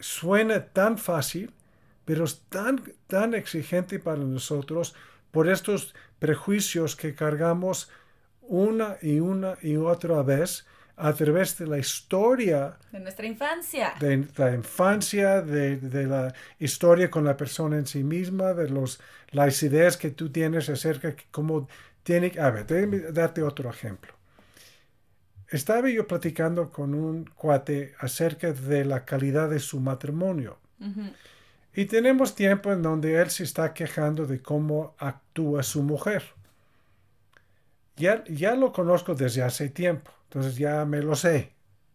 suena 0.00 0.66
tan 0.66 0.98
fácil, 0.98 1.52
pero 2.04 2.24
es 2.24 2.42
tan, 2.50 2.82
tan 3.06 3.34
exigente 3.34 3.98
para 3.98 4.18
nosotros 4.18 4.94
por 5.30 5.48
estos 5.48 5.94
prejuicios 6.18 6.94
que 6.94 7.14
cargamos 7.14 7.90
una 8.42 8.98
y 9.00 9.20
una 9.20 9.56
y 9.62 9.76
otra 9.76 10.22
vez 10.22 10.66
a 10.96 11.12
través 11.12 11.58
de 11.58 11.66
la 11.66 11.78
historia 11.78 12.76
de 12.92 13.00
nuestra 13.00 13.26
infancia. 13.26 13.94
De 13.98 14.26
la 14.36 14.54
infancia, 14.54 15.42
de, 15.42 15.76
de, 15.76 16.06
la 16.06 16.34
historia 16.58 17.10
con 17.10 17.24
la 17.24 17.36
persona 17.36 17.76
en 17.76 17.86
sí 17.86 18.04
misma, 18.04 18.54
de 18.54 18.68
los, 18.68 19.00
las 19.30 19.62
ideas 19.62 19.96
que 19.96 20.10
tú 20.10 20.30
tienes 20.30 20.68
acerca 20.68 21.08
de 21.08 21.16
cómo 21.30 21.68
tiene... 22.02 22.32
A 22.38 22.50
ver, 22.50 22.66
déjame 22.66 22.98
darte 23.12 23.42
otro 23.42 23.70
ejemplo. 23.70 24.12
Estaba 25.48 25.88
yo 25.90 26.06
platicando 26.06 26.70
con 26.70 26.94
un 26.94 27.24
cuate 27.24 27.94
acerca 27.98 28.52
de 28.52 28.84
la 28.84 29.04
calidad 29.04 29.50
de 29.50 29.60
su 29.60 29.80
matrimonio. 29.80 30.58
Y 31.74 31.86
tenemos 31.86 32.34
tiempo 32.34 32.72
en 32.72 32.82
donde 32.82 33.20
él 33.20 33.30
se 33.30 33.44
está 33.44 33.72
quejando 33.74 34.26
de 34.26 34.40
cómo 34.40 34.94
actúa 34.98 35.62
su 35.62 35.82
mujer. 35.82 36.22
Ya, 37.96 38.22
ya 38.24 38.54
lo 38.54 38.72
conozco 38.72 39.14
desde 39.14 39.42
hace 39.42 39.68
tiempo. 39.68 40.13
Entonces 40.34 40.56
ya 40.56 40.84
me 40.84 41.00
lo 41.00 41.14
sé. 41.14 41.52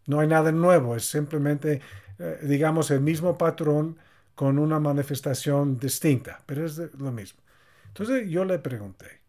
No 0.07 0.21
hay 0.21 0.27
nada 0.27 0.51
nuevo, 0.53 0.95
es 0.95 1.05
simplemente, 1.09 1.81
eh, 2.19 2.39
digamos, 2.43 2.89
el 2.91 3.01
mismo 3.01 3.37
patrón 3.37 3.97
con 4.33 4.57
una 4.57 4.79
manifestación 4.79 5.77
distinta, 5.77 6.41
pero 6.45 6.65
es 6.65 6.77
lo 6.97 7.11
mismo. 7.11 7.41
Entonces 7.89 8.29
yo 8.29 8.45
le 8.45 8.59
pregunté, 8.59 9.21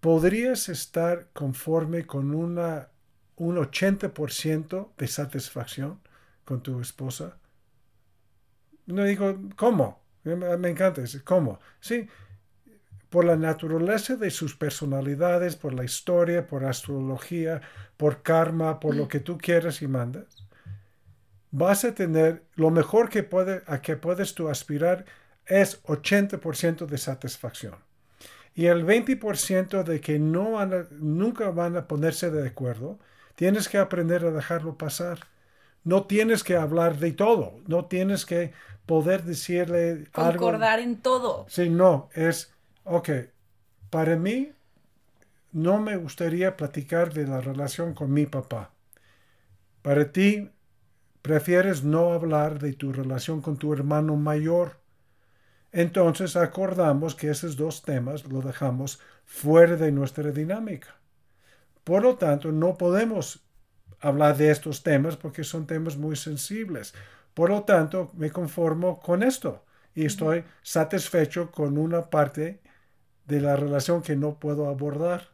¿podrías 0.00 0.68
estar 0.68 1.30
conforme 1.32 2.06
con 2.06 2.34
una, 2.34 2.88
un 3.36 3.56
80% 3.58 4.92
de 4.96 5.08
satisfacción 5.08 6.00
con 6.44 6.62
tu 6.62 6.80
esposa? 6.80 7.38
No 8.86 9.04
digo, 9.04 9.38
¿cómo? 9.56 10.00
Me 10.24 10.70
encanta, 10.70 11.02
¿cómo? 11.24 11.58
Sí, 11.80 12.08
por 13.14 13.24
la 13.24 13.36
naturaleza 13.36 14.16
de 14.16 14.28
sus 14.28 14.56
personalidades, 14.56 15.54
por 15.54 15.72
la 15.72 15.84
historia, 15.84 16.48
por 16.48 16.64
astrología, 16.64 17.60
por 17.96 18.22
karma, 18.22 18.80
por 18.80 18.96
lo 18.96 19.06
que 19.06 19.20
tú 19.20 19.38
quieras 19.38 19.82
y 19.82 19.86
mandas, 19.86 20.44
vas 21.52 21.84
a 21.84 21.94
tener 21.94 22.42
lo 22.56 22.72
mejor 22.72 23.08
que 23.08 23.22
puede, 23.22 23.62
a 23.68 23.80
que 23.82 23.96
puedes 23.96 24.34
tú 24.34 24.48
aspirar 24.48 25.04
es 25.46 25.80
80% 25.84 26.86
de 26.86 26.98
satisfacción. 26.98 27.76
Y 28.52 28.66
el 28.66 28.84
20% 28.84 29.84
de 29.84 30.00
que 30.00 30.18
no 30.18 30.50
van 30.50 30.88
nunca 30.98 31.50
van 31.50 31.76
a 31.76 31.86
ponerse 31.86 32.32
de 32.32 32.48
acuerdo, 32.48 32.98
tienes 33.36 33.68
que 33.68 33.78
aprender 33.78 34.24
a 34.24 34.32
dejarlo 34.32 34.76
pasar. 34.76 35.20
No 35.84 36.02
tienes 36.08 36.42
que 36.42 36.56
hablar 36.56 36.98
de 36.98 37.12
todo, 37.12 37.60
no 37.68 37.84
tienes 37.84 38.26
que 38.26 38.52
poder 38.86 39.22
decirle 39.22 40.08
Concordar 40.10 40.80
en 40.80 41.00
todo. 41.00 41.46
Sí, 41.48 41.70
no, 41.70 42.08
es 42.14 42.53
Ok, 42.84 43.10
para 43.90 44.16
mí 44.16 44.52
no 45.52 45.80
me 45.80 45.96
gustaría 45.96 46.56
platicar 46.56 47.14
de 47.14 47.26
la 47.26 47.40
relación 47.40 47.94
con 47.94 48.12
mi 48.12 48.26
papá. 48.26 48.72
Para 49.82 50.10
ti, 50.12 50.50
prefieres 51.22 51.84
no 51.84 52.12
hablar 52.12 52.58
de 52.58 52.72
tu 52.72 52.92
relación 52.92 53.40
con 53.42 53.56
tu 53.56 53.72
hermano 53.72 54.16
mayor. 54.16 54.78
Entonces 55.72 56.36
acordamos 56.36 57.14
que 57.14 57.30
esos 57.30 57.56
dos 57.56 57.82
temas 57.82 58.24
lo 58.26 58.42
dejamos 58.42 59.00
fuera 59.24 59.76
de 59.76 59.92
nuestra 59.92 60.30
dinámica. 60.32 60.96
Por 61.84 62.02
lo 62.02 62.16
tanto, 62.16 62.52
no 62.52 62.76
podemos 62.78 63.44
hablar 64.00 64.36
de 64.36 64.50
estos 64.50 64.82
temas 64.82 65.16
porque 65.16 65.44
son 65.44 65.66
temas 65.66 65.96
muy 65.96 66.16
sensibles. 66.16 66.94
Por 67.34 67.50
lo 67.50 67.64
tanto, 67.64 68.10
me 68.14 68.30
conformo 68.30 69.00
con 69.00 69.22
esto 69.22 69.64
y 69.94 70.06
estoy 70.06 70.44
satisfecho 70.62 71.50
con 71.52 71.78
una 71.78 72.10
parte 72.10 72.60
de 73.26 73.40
la 73.40 73.56
relación 73.56 74.02
que 74.02 74.16
no 74.16 74.34
puedo 74.34 74.68
abordar. 74.68 75.28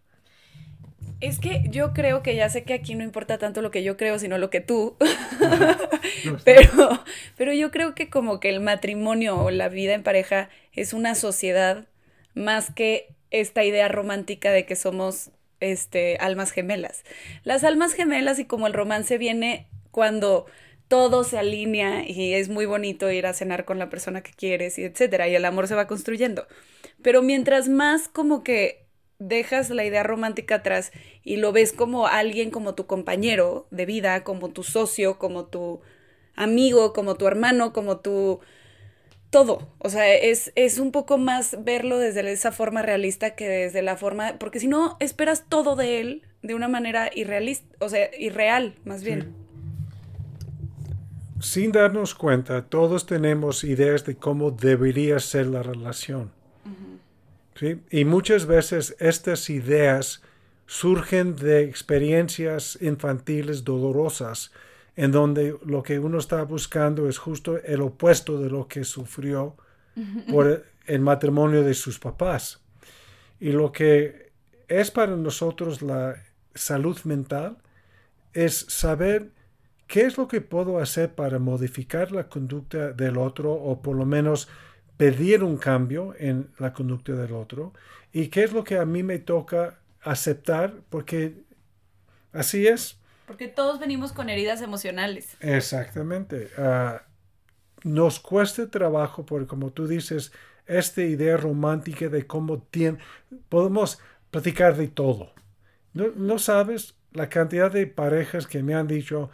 Es 1.20 1.38
que 1.38 1.64
yo 1.70 1.92
creo 1.92 2.22
que 2.22 2.34
ya 2.34 2.48
sé 2.48 2.64
que 2.64 2.72
aquí 2.72 2.94
no 2.94 3.04
importa 3.04 3.38
tanto 3.38 3.60
lo 3.60 3.70
que 3.70 3.82
yo 3.82 3.96
creo, 3.96 4.18
sino 4.18 4.38
lo 4.38 4.48
que 4.48 4.60
tú. 4.60 4.96
pero, 6.44 7.04
pero 7.36 7.52
yo 7.52 7.70
creo 7.70 7.94
que 7.94 8.08
como 8.08 8.40
que 8.40 8.48
el 8.48 8.60
matrimonio 8.60 9.38
o 9.38 9.50
la 9.50 9.68
vida 9.68 9.94
en 9.94 10.02
pareja 10.02 10.48
es 10.72 10.92
una 10.92 11.14
sociedad 11.14 11.86
más 12.34 12.70
que 12.70 13.14
esta 13.30 13.64
idea 13.64 13.88
romántica 13.88 14.50
de 14.50 14.64
que 14.64 14.76
somos 14.76 15.30
este, 15.60 16.16
almas 16.18 16.52
gemelas. 16.52 17.04
Las 17.44 17.64
almas 17.64 17.92
gemelas 17.92 18.38
y 18.38 18.46
como 18.46 18.66
el 18.66 18.72
romance 18.72 19.18
viene 19.18 19.68
cuando 19.90 20.46
todo 20.90 21.22
se 21.22 21.38
alinea 21.38 22.02
y 22.04 22.34
es 22.34 22.48
muy 22.48 22.66
bonito 22.66 23.08
ir 23.12 23.24
a 23.24 23.32
cenar 23.32 23.64
con 23.64 23.78
la 23.78 23.88
persona 23.88 24.22
que 24.22 24.32
quieres 24.32 24.76
y 24.76 24.82
etcétera, 24.82 25.28
y 25.28 25.36
el 25.36 25.44
amor 25.44 25.68
se 25.68 25.76
va 25.76 25.86
construyendo. 25.86 26.48
Pero 27.00 27.22
mientras 27.22 27.68
más 27.68 28.08
como 28.08 28.42
que 28.42 28.88
dejas 29.20 29.70
la 29.70 29.84
idea 29.84 30.02
romántica 30.02 30.56
atrás 30.56 30.90
y 31.22 31.36
lo 31.36 31.52
ves 31.52 31.72
como 31.72 32.08
alguien, 32.08 32.50
como 32.50 32.74
tu 32.74 32.88
compañero 32.88 33.68
de 33.70 33.86
vida, 33.86 34.24
como 34.24 34.48
tu 34.48 34.64
socio, 34.64 35.16
como 35.16 35.46
tu 35.46 35.80
amigo, 36.34 36.92
como 36.92 37.14
tu 37.14 37.28
hermano, 37.28 37.72
como 37.72 38.00
tu... 38.00 38.40
Todo, 39.30 39.72
o 39.78 39.90
sea, 39.90 40.12
es, 40.12 40.50
es 40.56 40.80
un 40.80 40.90
poco 40.90 41.18
más 41.18 41.62
verlo 41.62 41.98
desde 41.98 42.28
esa 42.32 42.50
forma 42.50 42.82
realista 42.82 43.36
que 43.36 43.46
desde 43.46 43.80
la 43.80 43.96
forma, 43.96 44.40
porque 44.40 44.58
si 44.58 44.66
no, 44.66 44.96
esperas 44.98 45.48
todo 45.48 45.76
de 45.76 46.00
él 46.00 46.22
de 46.42 46.56
una 46.56 46.66
manera 46.66 47.10
irrealista, 47.14 47.76
o 47.78 47.88
sea, 47.88 48.10
irreal, 48.18 48.74
más 48.84 49.04
bien. 49.04 49.39
Sin 51.40 51.72
darnos 51.72 52.14
cuenta, 52.14 52.62
todos 52.66 53.06
tenemos 53.06 53.64
ideas 53.64 54.04
de 54.04 54.16
cómo 54.16 54.50
debería 54.50 55.18
ser 55.20 55.46
la 55.46 55.62
relación. 55.62 56.30
Y 57.90 58.04
muchas 58.04 58.46
veces 58.46 58.94
estas 58.98 59.50
ideas 59.50 60.22
surgen 60.66 61.36
de 61.36 61.64
experiencias 61.64 62.78
infantiles 62.80 63.64
dolorosas, 63.64 64.52
en 64.96 65.12
donde 65.12 65.56
lo 65.64 65.82
que 65.82 65.98
uno 65.98 66.18
está 66.18 66.42
buscando 66.42 67.08
es 67.08 67.18
justo 67.18 67.58
el 67.58 67.80
opuesto 67.82 68.38
de 68.38 68.50
lo 68.50 68.68
que 68.68 68.84
sufrió 68.84 69.56
por 70.30 70.64
el 70.86 71.00
matrimonio 71.00 71.62
de 71.62 71.74
sus 71.74 71.98
papás. 71.98 72.60
Y 73.40 73.52
lo 73.52 73.72
que 73.72 74.30
es 74.68 74.90
para 74.90 75.16
nosotros 75.16 75.80
la 75.80 76.22
salud 76.54 76.98
mental 77.04 77.58
es 78.32 78.66
saber 78.68 79.30
qué 79.90 80.02
es 80.02 80.16
lo 80.16 80.28
que 80.28 80.40
puedo 80.40 80.78
hacer 80.78 81.16
para 81.16 81.40
modificar 81.40 82.12
la 82.12 82.28
conducta 82.28 82.92
del 82.92 83.18
otro 83.18 83.52
o 83.52 83.82
por 83.82 83.96
lo 83.96 84.06
menos 84.06 84.48
pedir 84.96 85.42
un 85.42 85.56
cambio 85.56 86.14
en 86.16 86.48
la 86.58 86.72
conducta 86.72 87.12
del 87.12 87.32
otro 87.32 87.72
y 88.12 88.28
qué 88.28 88.44
es 88.44 88.52
lo 88.52 88.62
que 88.62 88.78
a 88.78 88.84
mí 88.86 89.02
me 89.02 89.18
toca 89.18 89.80
aceptar 90.00 90.74
porque 90.90 91.42
así 92.32 92.68
es. 92.68 93.00
Porque 93.26 93.48
todos 93.48 93.80
venimos 93.80 94.12
con 94.12 94.30
heridas 94.30 94.62
emocionales. 94.62 95.36
Exactamente. 95.40 96.50
Ah, 96.56 97.02
nos 97.82 98.20
cuesta 98.20 98.70
trabajo 98.70 99.26
porque 99.26 99.48
como 99.48 99.72
tú 99.72 99.88
dices, 99.88 100.30
esta 100.66 101.02
idea 101.02 101.36
romántica 101.36 102.08
de 102.08 102.28
cómo 102.28 102.64
podemos 103.48 103.98
platicar 104.30 104.76
de 104.76 104.86
todo. 104.86 105.32
No, 105.94 106.12
no, 106.14 106.38
sabes 106.38 106.94
la 107.10 107.28
cantidad 107.28 107.72
de 107.72 107.88
parejas 107.88 108.46
que 108.46 108.62
me 108.62 108.76
han 108.76 108.86
dicho 108.86 109.30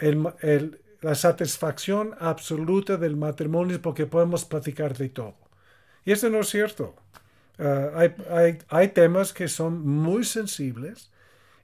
la 0.00 1.14
satisfacción 1.14 2.14
absoluta 2.18 2.96
del 2.96 3.16
matrimonio 3.16 3.80
porque 3.80 4.06
podemos 4.06 4.44
platicar 4.44 4.96
de 4.96 5.08
todo. 5.08 5.36
Y 6.04 6.12
eso 6.12 6.30
no 6.30 6.40
es 6.40 6.48
cierto. 6.48 6.94
Ah, 7.58 7.90
hay, 7.94 8.14
hay, 8.30 8.58
hay, 8.68 8.88
temas 8.88 9.32
que 9.32 9.48
son 9.48 9.86
muy 9.86 10.24
sensibles 10.24 11.10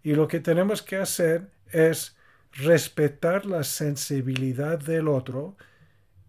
y 0.02 0.14
lo 0.14 0.26
que 0.26 0.40
tenemos 0.40 0.82
que 0.82 0.96
hacer 0.96 1.48
es 1.70 2.16
respetar 2.52 3.46
la 3.46 3.62
sensibilidad 3.62 4.78
del 4.78 5.08
otro 5.08 5.56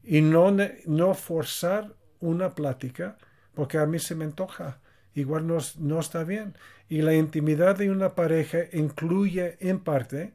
y 0.04 0.22
no, 0.22 0.56
no 0.86 1.14
forzar 1.14 1.94
una 2.20 2.56
plática 2.56 3.18
porque 3.54 3.78
a 3.78 3.86
mí 3.86 4.00
se 4.00 4.16
me 4.16 4.26
antoja. 4.26 4.80
Igual 5.16 5.48
no, 5.48 5.58
no 5.78 6.00
está 6.00 6.24
bien. 6.24 6.56
Y 6.90 7.02
la 7.02 7.14
intimidad 7.14 7.78
de 7.78 7.92
una 7.92 8.16
pareja 8.16 8.60
incluye 8.74 9.58
en 9.60 9.80
parte 9.80 10.34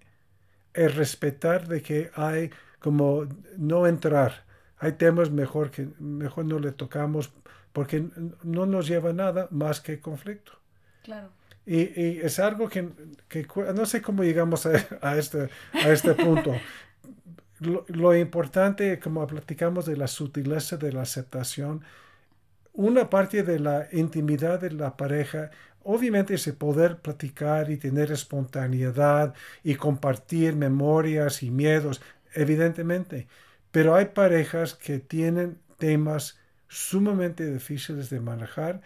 el 0.78 0.92
respetar 0.92 1.66
de 1.66 1.82
que 1.82 2.11
hay 2.14 2.50
como 2.78 3.26
no 3.56 3.87
entrar. 3.87 4.44
Hay 4.78 4.92
temas 4.92 5.30
mejor 5.30 5.73
que 5.73 5.88
mejor 5.99 6.44
no 6.44 6.61
le 6.61 6.70
tocamos 6.70 7.32
porque 7.73 8.08
no 8.44 8.64
nos 8.64 8.87
lleva 8.87 9.12
nada 9.12 9.49
más 9.50 9.80
que 9.80 10.00
conflicto. 10.00 10.52
Claro. 11.02 11.30
Y, 11.66 12.20
es 12.20 12.38
algo 12.38 12.68
que, 12.68 12.88
no 13.75 13.87
sé 13.87 14.00
cómo 14.00 14.23
llegamos 14.23 14.66
a, 14.66 15.18
este, 15.18 15.50
a 15.73 15.88
este 15.90 16.14
punto. 16.14 16.54
Lo, 17.61 17.85
lo, 17.88 18.14
importante, 18.14 19.00
como 19.00 19.26
platicamos 19.26 19.85
de 19.85 19.97
la 19.97 20.06
sutileza 20.06 20.76
de 20.76 20.92
la 20.92 21.02
aceptación, 21.02 21.82
una 22.73 23.11
parte 23.11 23.42
de 23.42 23.58
la 23.58 23.88
intimidad 23.90 24.61
de 24.61 24.70
la 24.70 24.97
pareja, 24.97 25.50
obviamente 25.82 26.35
es 26.35 26.47
poder 26.52 26.99
platicar 27.00 27.70
y 27.70 27.76
tener 27.78 28.12
espontaneidad 28.12 29.35
y 29.64 29.75
compartir 29.76 30.56
memorias 30.56 31.42
y 31.42 31.50
miedos, 31.50 32.00
evidentemente. 32.35 33.28
Pero 33.70 33.94
hay 33.94 34.06
parejas 34.06 34.75
que 34.75 34.99
tienen 34.99 35.58
temas 35.78 36.38
sumamente 36.68 37.50
difíciles 37.50 38.11
de 38.11 38.20
manejar 38.20 38.82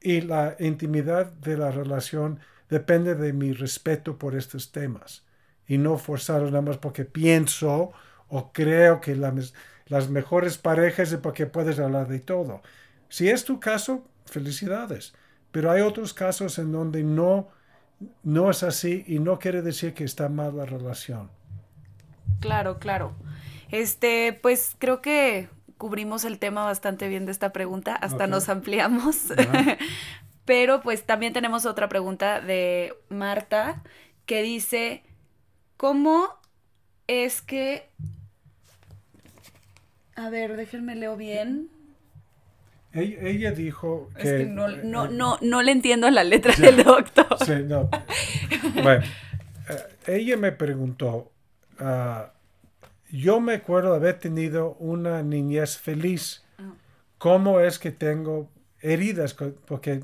y 0.00 0.20
la 0.22 0.56
intimidad 0.58 1.32
de 1.32 1.56
la 1.56 1.70
relación 1.70 2.40
depende 2.68 3.14
de 3.14 3.32
mi 3.32 3.52
respeto 3.52 4.18
por 4.18 4.34
estos 4.34 4.72
temas 4.72 5.24
y 5.66 5.78
no 5.78 5.98
forzarlo 5.98 6.46
nada 6.46 6.62
más 6.62 6.78
porque 6.78 7.04
pienso 7.04 7.92
o 8.28 8.52
creo 8.52 9.00
que 9.00 9.14
las 9.16 10.10
mejores 10.10 10.58
parejas 10.58 11.12
es 11.12 11.18
porque 11.20 11.46
puedes 11.46 11.78
hablar 11.78 12.08
de 12.08 12.20
todo. 12.20 12.62
Si 13.08 13.28
es 13.28 13.44
tu 13.44 13.60
caso, 13.60 14.06
felicidades. 14.26 15.14
Pero 15.52 15.70
hay 15.70 15.82
otros 15.82 16.12
casos 16.14 16.58
en 16.58 16.72
donde 16.72 17.04
no, 17.04 17.48
no 18.22 18.50
es 18.50 18.62
así 18.62 19.04
y 19.06 19.18
no 19.18 19.38
quiere 19.38 19.62
decir 19.62 19.94
que 19.94 20.04
está 20.04 20.28
mal 20.28 20.56
la 20.56 20.64
relación. 20.64 21.30
Claro, 22.40 22.78
claro. 22.78 23.14
Este, 23.70 24.32
pues 24.32 24.74
creo 24.78 25.00
que 25.00 25.48
cubrimos 25.78 26.24
el 26.24 26.38
tema 26.38 26.64
bastante 26.64 27.08
bien 27.08 27.26
de 27.26 27.32
esta 27.32 27.52
pregunta, 27.52 27.94
hasta 27.94 28.26
nos 28.26 28.48
ampliamos. 28.48 29.16
Pero 30.44 30.82
pues 30.82 31.04
también 31.04 31.32
tenemos 31.32 31.66
otra 31.66 31.88
pregunta 31.88 32.40
de 32.40 32.94
Marta 33.08 33.82
que 34.26 34.42
dice, 34.42 35.02
¿cómo 35.76 36.28
es 37.06 37.42
que... 37.42 37.88
A 40.16 40.30
ver, 40.30 40.56
déjenme 40.56 40.94
leo 40.94 41.16
bien. 41.16 41.68
Ella, 42.94 43.52
dijo 43.52 44.10
que... 44.16 44.22
Es 44.22 44.28
que 44.42 44.46
no, 44.46 44.68
no, 44.68 45.08
no, 45.08 45.38
no, 45.40 45.62
le 45.62 45.72
entiendo 45.72 46.10
la 46.10 46.24
letra 46.24 46.54
del 46.54 46.84
doctor. 46.84 47.36
Sí, 47.44 47.62
no. 47.64 47.88
Bueno, 48.82 49.04
eh, 49.68 49.96
ella 50.06 50.36
me 50.36 50.52
preguntó, 50.52 51.30
uh, 51.80 52.24
yo 53.10 53.40
me 53.40 53.54
acuerdo 53.54 53.90
de 53.90 53.96
haber 53.96 54.18
tenido 54.18 54.74
una 54.78 55.22
niñez 55.22 55.78
feliz. 55.78 56.44
Ah. 56.58 56.72
¿Cómo 57.18 57.60
es 57.60 57.78
que 57.78 57.92
tengo 57.92 58.50
heridas? 58.80 59.34
Porque 59.34 60.02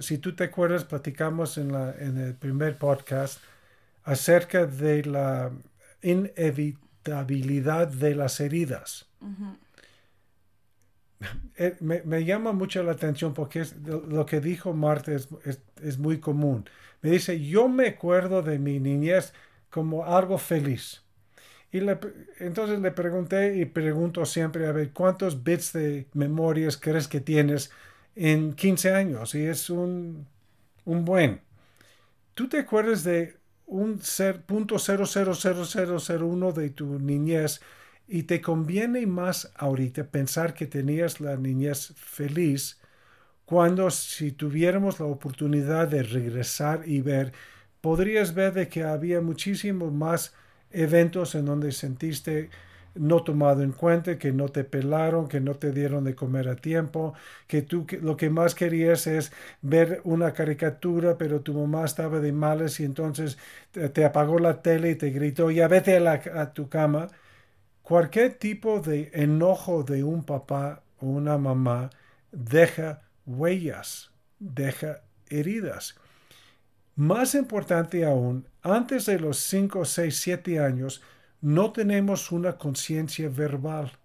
si 0.00 0.18
tú 0.18 0.34
te 0.34 0.44
acuerdas, 0.44 0.84
platicamos 0.84 1.58
en, 1.58 1.72
la, 1.72 1.94
en 1.98 2.18
el 2.18 2.34
primer 2.34 2.76
podcast 2.76 3.40
acerca 4.04 4.66
de 4.66 5.04
la 5.04 5.52
inevitabilidad 6.02 7.88
de 7.88 8.14
las 8.14 8.40
heridas. 8.40 9.06
Eh, 9.22 9.26
me, 11.80 12.24
llama 12.24 12.52
mucho 12.52 12.82
la 12.82 12.92
atención 12.92 13.34
porque 13.34 13.64
lo 13.84 14.26
que 14.26 14.40
dijo 14.40 14.72
Marta 14.72 15.12
es, 15.12 15.28
es, 15.82 15.98
muy 15.98 16.18
común. 16.18 16.68
Me 17.00 17.10
dice, 17.10 17.40
yo 17.40 17.68
me 17.68 17.88
acuerdo 17.88 18.42
de 18.42 18.58
mi 18.58 18.80
niñez 18.80 19.32
como 19.70 20.04
algo 20.04 20.38
feliz. 20.38 21.02
Y 21.72 21.78
entonces 22.38 22.80
le 22.80 22.90
pregunté 22.90 23.56
y 23.56 23.64
pregunto 23.64 24.26
siempre, 24.26 24.66
a 24.66 24.72
ver, 24.72 24.90
¿cuántos 24.92 25.42
bits 25.42 25.72
de 25.72 26.06
memorias 26.12 26.76
crees 26.76 27.08
que 27.08 27.20
tienes 27.20 27.70
en 28.14 28.52
15 28.52 28.92
años? 28.92 29.34
Y 29.34 29.46
es 29.46 29.70
un, 29.70 30.26
un 30.84 31.04
buen. 31.04 31.40
¿Tú 32.34 32.48
te 32.48 32.58
acuerdas 32.58 33.04
de 33.04 33.36
un 33.66 34.00
ser, 34.02 34.42
punto 34.42 34.76
uno 36.22 36.52
de 36.52 36.70
tu 36.70 36.98
niñez 36.98 37.62
y 38.12 38.24
te 38.24 38.42
conviene 38.42 39.06
más 39.06 39.50
ahorita 39.56 40.04
pensar 40.04 40.52
que 40.52 40.66
tenías 40.66 41.18
la 41.20 41.36
niñez 41.38 41.94
feliz 41.96 42.78
cuando 43.46 43.90
si 43.90 44.32
tuviéramos 44.32 45.00
la 45.00 45.06
oportunidad 45.06 45.88
de 45.88 46.02
regresar 46.02 46.82
y 46.86 47.00
ver, 47.02 47.32
podrías 47.80 48.34
ver 48.34 48.52
de 48.54 48.68
que 48.68 48.84
había 48.84 49.20
muchísimo 49.22 49.90
más 49.90 50.34
eventos 50.70 51.34
en 51.34 51.46
donde 51.46 51.72
sentiste 51.72 52.50
no 52.94 53.22
tomado 53.24 53.62
en 53.62 53.72
cuenta, 53.72 54.18
que 54.18 54.32
no 54.32 54.48
te 54.50 54.64
pelaron, 54.64 55.28
que 55.28 55.40
no 55.40 55.54
te 55.54 55.72
dieron 55.72 56.04
de 56.04 56.14
comer 56.14 56.48
a 56.48 56.56
tiempo, 56.56 57.14
que 57.46 57.62
tú 57.62 57.86
lo 58.02 58.16
que 58.18 58.30
más 58.30 58.54
querías 58.54 59.06
es 59.06 59.32
ver 59.62 60.00
una 60.04 60.32
caricatura, 60.34 61.16
pero 61.18 61.40
tu 61.40 61.54
mamá 61.54 61.84
estaba 61.86 62.20
de 62.20 62.32
malas 62.32 62.80
y 62.80 62.84
entonces 62.84 63.38
te, 63.72 64.04
apagó 64.04 64.38
la 64.38 64.62
tele 64.62 64.90
y 64.90 64.94
te 64.96 65.10
gritó, 65.10 65.50
ya 65.50 65.68
vete 65.68 65.96
a, 65.96 66.12
a 66.40 66.52
tu 66.52 66.68
cama. 66.68 67.08
Cualquier 67.82 68.34
tipo 68.34 68.80
de 68.80 69.10
enojo 69.12 69.82
de 69.82 70.04
un 70.04 70.24
papá 70.24 70.82
o 71.00 71.06
una 71.06 71.36
mamá 71.36 71.90
deja 72.30 73.02
huellas, 73.26 74.10
deja 74.38 75.02
heridas. 75.28 75.96
Más 76.94 77.34
importante 77.34 78.04
aún, 78.04 78.46
antes 78.62 79.06
de 79.06 79.18
los 79.18 79.38
5, 79.38 79.84
6, 79.84 80.16
7 80.16 80.60
años, 80.60 81.02
no 81.40 81.72
tenemos 81.72 82.30
una 82.30 82.56
conciencia 82.56 83.28
verbal, 83.28 83.98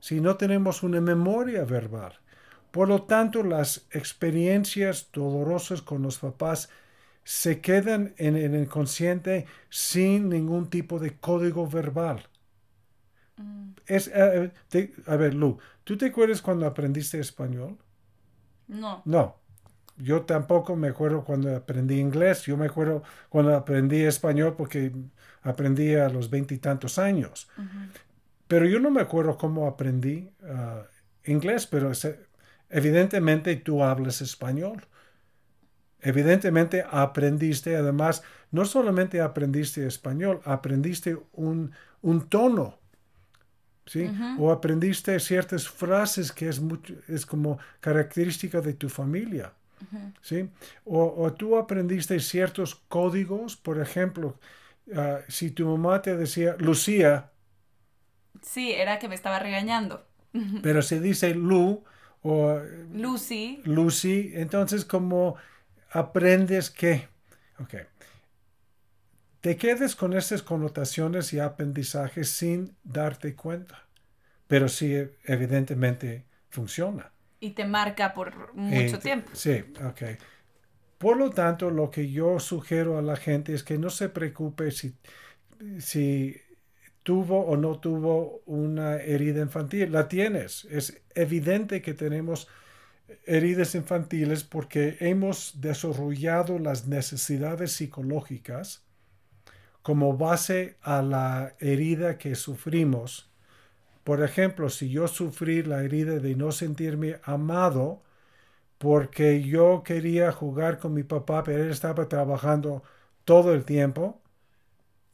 si 0.00 0.20
no 0.20 0.36
tenemos 0.36 0.82
una 0.82 1.00
memoria 1.00 1.64
verbal. 1.64 2.18
Por 2.70 2.88
lo 2.88 3.02
tanto, 3.02 3.42
las 3.42 3.86
experiencias 3.90 5.10
dolorosas 5.12 5.82
con 5.82 6.02
los 6.02 6.18
papás 6.18 6.70
se 7.24 7.60
quedan 7.60 8.14
en, 8.18 8.36
el 8.36 8.54
inconsciente 8.54 9.46
sin 9.68 10.28
ningún 10.28 10.70
tipo 10.70 10.98
de 10.98 11.16
código 11.16 11.66
verbal. 11.66 12.28
Mm. 13.36 13.70
Es, 13.86 14.08
eh, 14.08 14.50
eh, 14.72 14.94
a 15.06 15.16
ver, 15.16 15.34
Lu, 15.34 15.58
¿tú 15.84 15.96
te 15.96 16.06
acuerdas 16.06 16.42
cuando 16.42 16.66
aprendiste 16.66 17.18
español? 17.20 17.76
No. 18.68 19.02
No. 19.04 19.36
Yo 19.98 20.22
tampoco 20.22 20.76
me 20.76 20.88
acuerdo 20.88 21.24
cuando 21.24 21.54
aprendí 21.56 21.98
inglés, 21.98 22.42
yo 22.42 22.56
me 22.56 22.66
acuerdo 22.66 23.02
cuando 23.30 23.56
aprendí 23.56 24.02
español 24.02 24.54
porque 24.56 24.92
aprendí 25.42 25.94
a 25.94 26.08
los 26.08 26.28
veintitantos 26.28 26.98
años. 26.98 27.48
Pero 28.46 28.66
yo 28.66 28.78
no 28.78 28.90
me 28.90 29.00
acuerdo 29.00 29.38
cómo 29.38 29.66
aprendí 29.66 30.30
ah, 30.44 30.82
inglés, 31.24 31.66
pero 31.66 31.92
evidentemente 32.68 33.56
tú 33.56 33.82
hablas 33.82 34.20
español. 34.20 34.86
Evidentemente 36.00 36.84
aprendiste, 36.88 37.76
además, 37.76 38.22
no 38.50 38.64
solamente 38.64 39.20
aprendiste 39.20 39.86
español, 39.86 40.40
aprendiste 40.44 41.18
un, 41.32 41.72
un 42.02 42.28
tono, 42.28 42.78
¿sí? 43.86 44.10
O 44.38 44.50
aprendiste 44.50 45.18
ciertas 45.20 45.68
frases 45.68 46.32
que 46.32 46.48
es, 46.48 46.60
mucho, 46.60 46.94
es 47.08 47.24
como 47.24 47.58
característica 47.80 48.60
de 48.60 48.74
tu 48.74 48.88
familia. 48.88 49.52
¿sí? 50.20 50.48
O, 50.84 51.32
tú 51.32 51.56
aprendiste 51.56 52.18
ciertos 52.20 52.74
códigos, 52.74 53.56
por 53.56 53.80
ejemplo, 53.80 54.38
ah, 54.94 55.20
si 55.28 55.50
tu 55.50 55.66
mamá 55.66 56.02
te 56.02 56.16
decía 56.16 56.56
Lucía. 56.58 57.30
Sí, 58.42 58.72
era 58.72 58.98
que 58.98 59.08
me 59.08 59.14
estaba 59.14 59.38
regañando. 59.38 60.06
Pero 60.62 60.82
se 60.82 61.00
dice 61.00 61.34
Lu 61.34 61.84
o 62.22 62.60
Lucy. 62.92 63.60
Lucy, 63.64 64.32
entonces 64.34 64.84
como 64.84 65.36
aprendes 65.90 66.70
que, 66.70 67.08
ok, 67.60 67.74
te 69.40 69.56
quedes 69.56 69.94
con 69.94 70.12
estas 70.12 70.42
connotaciones 70.42 71.32
y 71.32 71.38
aprendizajes 71.38 72.30
sin 72.30 72.76
darte 72.82 73.34
cuenta, 73.34 73.86
pero 74.46 74.68
sí 74.68 74.94
evidentemente 75.24 76.24
funciona 76.48 77.12
y 77.40 77.50
te 77.50 77.64
marca 77.64 78.14
por 78.14 78.54
mucho 78.54 78.98
tiempo. 78.98 79.30
Sí, 79.34 79.64
ok. 79.84 80.02
Por 80.98 81.16
lo 81.16 81.30
tanto, 81.30 81.70
lo 81.70 81.90
que 81.90 82.10
yo 82.10 82.40
sugiero 82.40 82.98
a 82.98 83.02
la 83.02 83.16
gente 83.16 83.52
es 83.54 83.62
que 83.62 83.78
no 83.78 83.90
se 83.90 84.08
preocupe 84.08 84.70
si, 84.70 84.94
si 85.78 86.36
tuvo 87.02 87.40
o 87.46 87.56
no 87.56 87.78
tuvo 87.78 88.42
una 88.46 88.96
herida 88.96 89.42
infantil. 89.42 89.92
La 89.92 90.08
tienes. 90.08 90.66
Es 90.70 91.02
evidente 91.14 91.82
que 91.82 91.94
tenemos 91.94 92.48
heridas 93.26 93.74
infantiles 93.74 94.42
porque 94.42 94.96
hemos 95.00 95.60
desarrollado 95.60 96.58
las 96.58 96.86
necesidades 96.86 97.72
psicológicas 97.72 98.85
como 99.86 100.16
base 100.16 100.78
a 100.82 101.00
la 101.00 101.54
herida 101.60 102.18
que 102.18 102.34
sufrimos. 102.34 103.30
Por 104.02 104.20
ejemplo, 104.20 104.68
si 104.68 104.90
yo 104.90 105.06
sufrí 105.06 105.62
la 105.62 105.84
herida 105.84 106.18
de 106.18 106.34
no 106.34 106.50
sentirme 106.50 107.20
amado 107.22 108.02
porque 108.78 109.44
yo 109.44 109.84
quería 109.84 110.32
jugar 110.32 110.80
con 110.80 110.92
mi 110.92 111.04
papá, 111.04 111.44
pero 111.44 111.62
él 111.62 111.70
estaba 111.70 112.08
trabajando 112.08 112.82
todo 113.24 113.54
el 113.54 113.64
tiempo, 113.64 114.20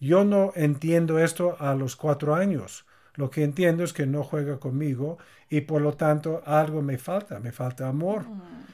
yo 0.00 0.24
no 0.24 0.52
entiendo 0.56 1.18
esto 1.18 1.54
a 1.60 1.74
los 1.74 1.94
cuatro 1.94 2.34
años. 2.34 2.86
Lo 3.14 3.28
que 3.28 3.44
entiendo 3.44 3.84
es 3.84 3.92
que 3.92 4.06
no 4.06 4.24
juega 4.24 4.58
conmigo 4.58 5.18
y 5.50 5.60
por 5.60 5.82
lo 5.82 5.98
tanto 5.98 6.42
algo 6.46 6.80
me 6.80 6.96
falta, 6.96 7.40
me 7.40 7.52
falta 7.52 7.88
amor. 7.88 8.22
Mm. 8.22 8.64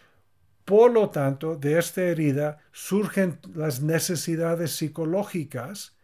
Por 0.69 0.93
lo 0.93 1.09
tanto, 1.09 1.57
de 1.57 1.79
esta 1.79 2.03
herida 2.03 2.59
surgen 2.73 3.39
las 3.55 3.81
necesidades 3.81 4.73
psicológicas. 4.73 5.97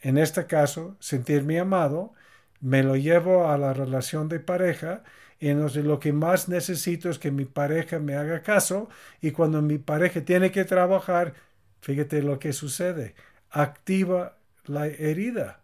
En 0.00 0.16
este 0.16 0.46
caso, 0.46 0.96
sentirme 1.00 1.60
amado, 1.60 2.14
me 2.62 2.82
lo 2.82 2.96
llevo 2.96 3.50
a 3.50 3.58
la 3.58 3.74
relación 3.74 4.30
de 4.30 4.40
pareja 4.40 5.02
y 5.38 5.48
entonces 5.48 5.84
lo 5.84 6.00
que 6.00 6.14
más 6.14 6.48
necesito 6.48 7.10
es 7.10 7.18
que 7.18 7.30
mi 7.30 7.44
pareja 7.44 7.98
me 7.98 8.16
haga 8.16 8.42
caso 8.42 8.88
y 9.20 9.32
cuando 9.32 9.60
mi 9.60 9.76
pareja 9.76 10.22
tiene 10.22 10.50
que 10.50 10.64
trabajar, 10.64 11.34
fíjate 11.82 12.22
lo 12.22 12.38
que 12.38 12.54
sucede, 12.54 13.14
activa 13.50 14.38
la 14.64 14.86
herida. 14.86 15.60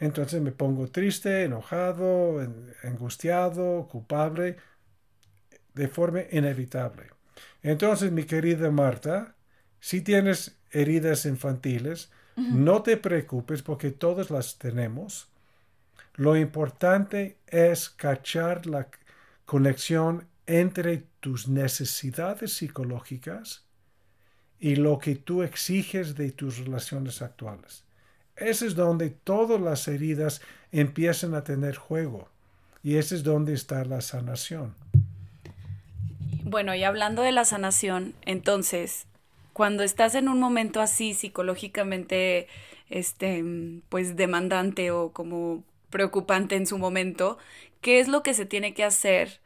Entonces 0.00 0.42
me 0.42 0.52
pongo 0.52 0.88
triste, 0.88 1.44
enojado, 1.44 2.46
angustiado, 2.84 3.88
culpable, 3.90 4.58
de 5.72 5.88
forma 5.88 6.20
inevitable. 6.30 7.21
Entonces, 7.62 8.12
mi 8.12 8.24
querida 8.24 8.70
Marta, 8.70 9.34
si 9.80 10.00
tienes 10.00 10.56
heridas 10.70 11.26
infantiles, 11.26 12.10
no 12.36 12.82
te 12.82 12.96
preocupes 12.96 13.62
porque 13.62 13.90
todas 13.90 14.30
las 14.30 14.58
tenemos. 14.58 15.28
Lo 16.14 16.36
importante 16.36 17.38
es 17.46 17.90
cachar 17.90 18.66
la 18.66 18.88
conexión 19.44 20.26
entre 20.46 21.04
tus 21.20 21.48
necesidades 21.48 22.54
psicológicas 22.54 23.64
y 24.58 24.76
lo 24.76 24.98
que 24.98 25.16
tú 25.16 25.42
exiges 25.42 26.14
de 26.14 26.32
tus 26.32 26.58
relaciones 26.58 27.20
actuales. 27.20 27.84
Ese 28.36 28.66
es 28.66 28.74
donde 28.74 29.10
todas 29.10 29.60
las 29.60 29.86
heridas 29.88 30.40
empiezan 30.70 31.34
a 31.34 31.44
tener 31.44 31.76
juego 31.76 32.28
y 32.82 32.96
ese 32.96 33.16
es 33.16 33.22
donde 33.22 33.54
está 33.54 33.84
la 33.84 34.00
sanación. 34.00 34.74
Bueno, 36.52 36.74
y 36.74 36.84
hablando 36.84 37.22
de 37.22 37.32
la 37.32 37.46
sanación, 37.46 38.12
entonces, 38.26 39.06
cuando 39.54 39.84
estás 39.84 40.14
en 40.14 40.28
un 40.28 40.38
momento 40.38 40.82
así 40.82 41.14
psicológicamente, 41.14 42.46
este, 42.90 43.42
pues 43.88 44.16
demandante 44.16 44.90
o 44.90 45.12
como 45.12 45.64
preocupante 45.88 46.56
en 46.56 46.66
su 46.66 46.76
momento, 46.76 47.38
¿qué 47.80 48.00
es 48.00 48.08
lo 48.08 48.22
que 48.22 48.34
se 48.34 48.44
tiene 48.44 48.74
que 48.74 48.84
hacer 48.84 49.40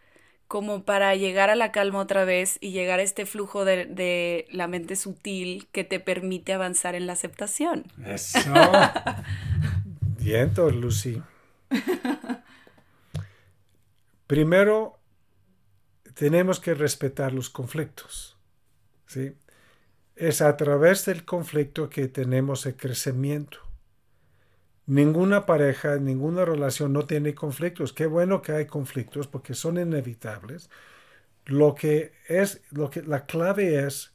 como 0.49 0.83
para 0.83 1.15
llegar 1.15 1.49
a 1.49 1.55
la 1.55 1.71
calma 1.71 2.01
otra 2.01 2.25
vez 2.25 2.59
y 2.61 2.73
llegar 2.73 2.99
a 2.99 3.05
este 3.05 3.25
flujo 3.25 3.65
de, 3.65 3.85
de 3.87 4.49
la 4.51 4.67
mente 4.67 4.97
sutil 4.97 5.69
que 5.71 5.85
te 5.85 6.01
permite 6.01 6.55
avanzar 6.55 6.97
en 6.97 7.07
la 7.07 7.13
aceptación? 7.13 7.85
Eso. 8.05 8.41
Viento, 10.19 10.69
Lucy. 10.71 11.23
Primero, 14.27 14.96
tenemos 16.17 16.61
que 16.61 16.73
respetar 16.73 17.35
los 17.35 17.51
conflictos. 17.51 18.39
¿sí? 19.07 19.37
Es 20.17 20.41
a 20.41 20.57
través 20.57 21.05
del 21.05 21.27
conflicto 21.27 21.91
que 21.91 22.09
tenemos 22.09 22.65
el 22.65 22.75
crecimiento. 22.75 23.59
Ninguna 24.87 25.45
pareja, 25.45 25.97
ninguna 25.97 26.47
relación 26.47 26.95
no 26.95 27.05
tiene 27.05 27.35
conflictos. 27.35 27.93
Qué 27.93 28.07
bueno 28.07 28.41
que 28.41 28.53
hay 28.53 28.67
conflictos 28.67 29.27
porque 29.27 29.53
son 29.53 29.77
inevitables. 29.77 30.71
Lo 31.45 31.75
que 31.75 32.13
es, 32.29 32.63
lo 32.71 32.89
que 32.89 33.03
la 33.03 33.27
clave 33.27 33.85
es 33.87 34.15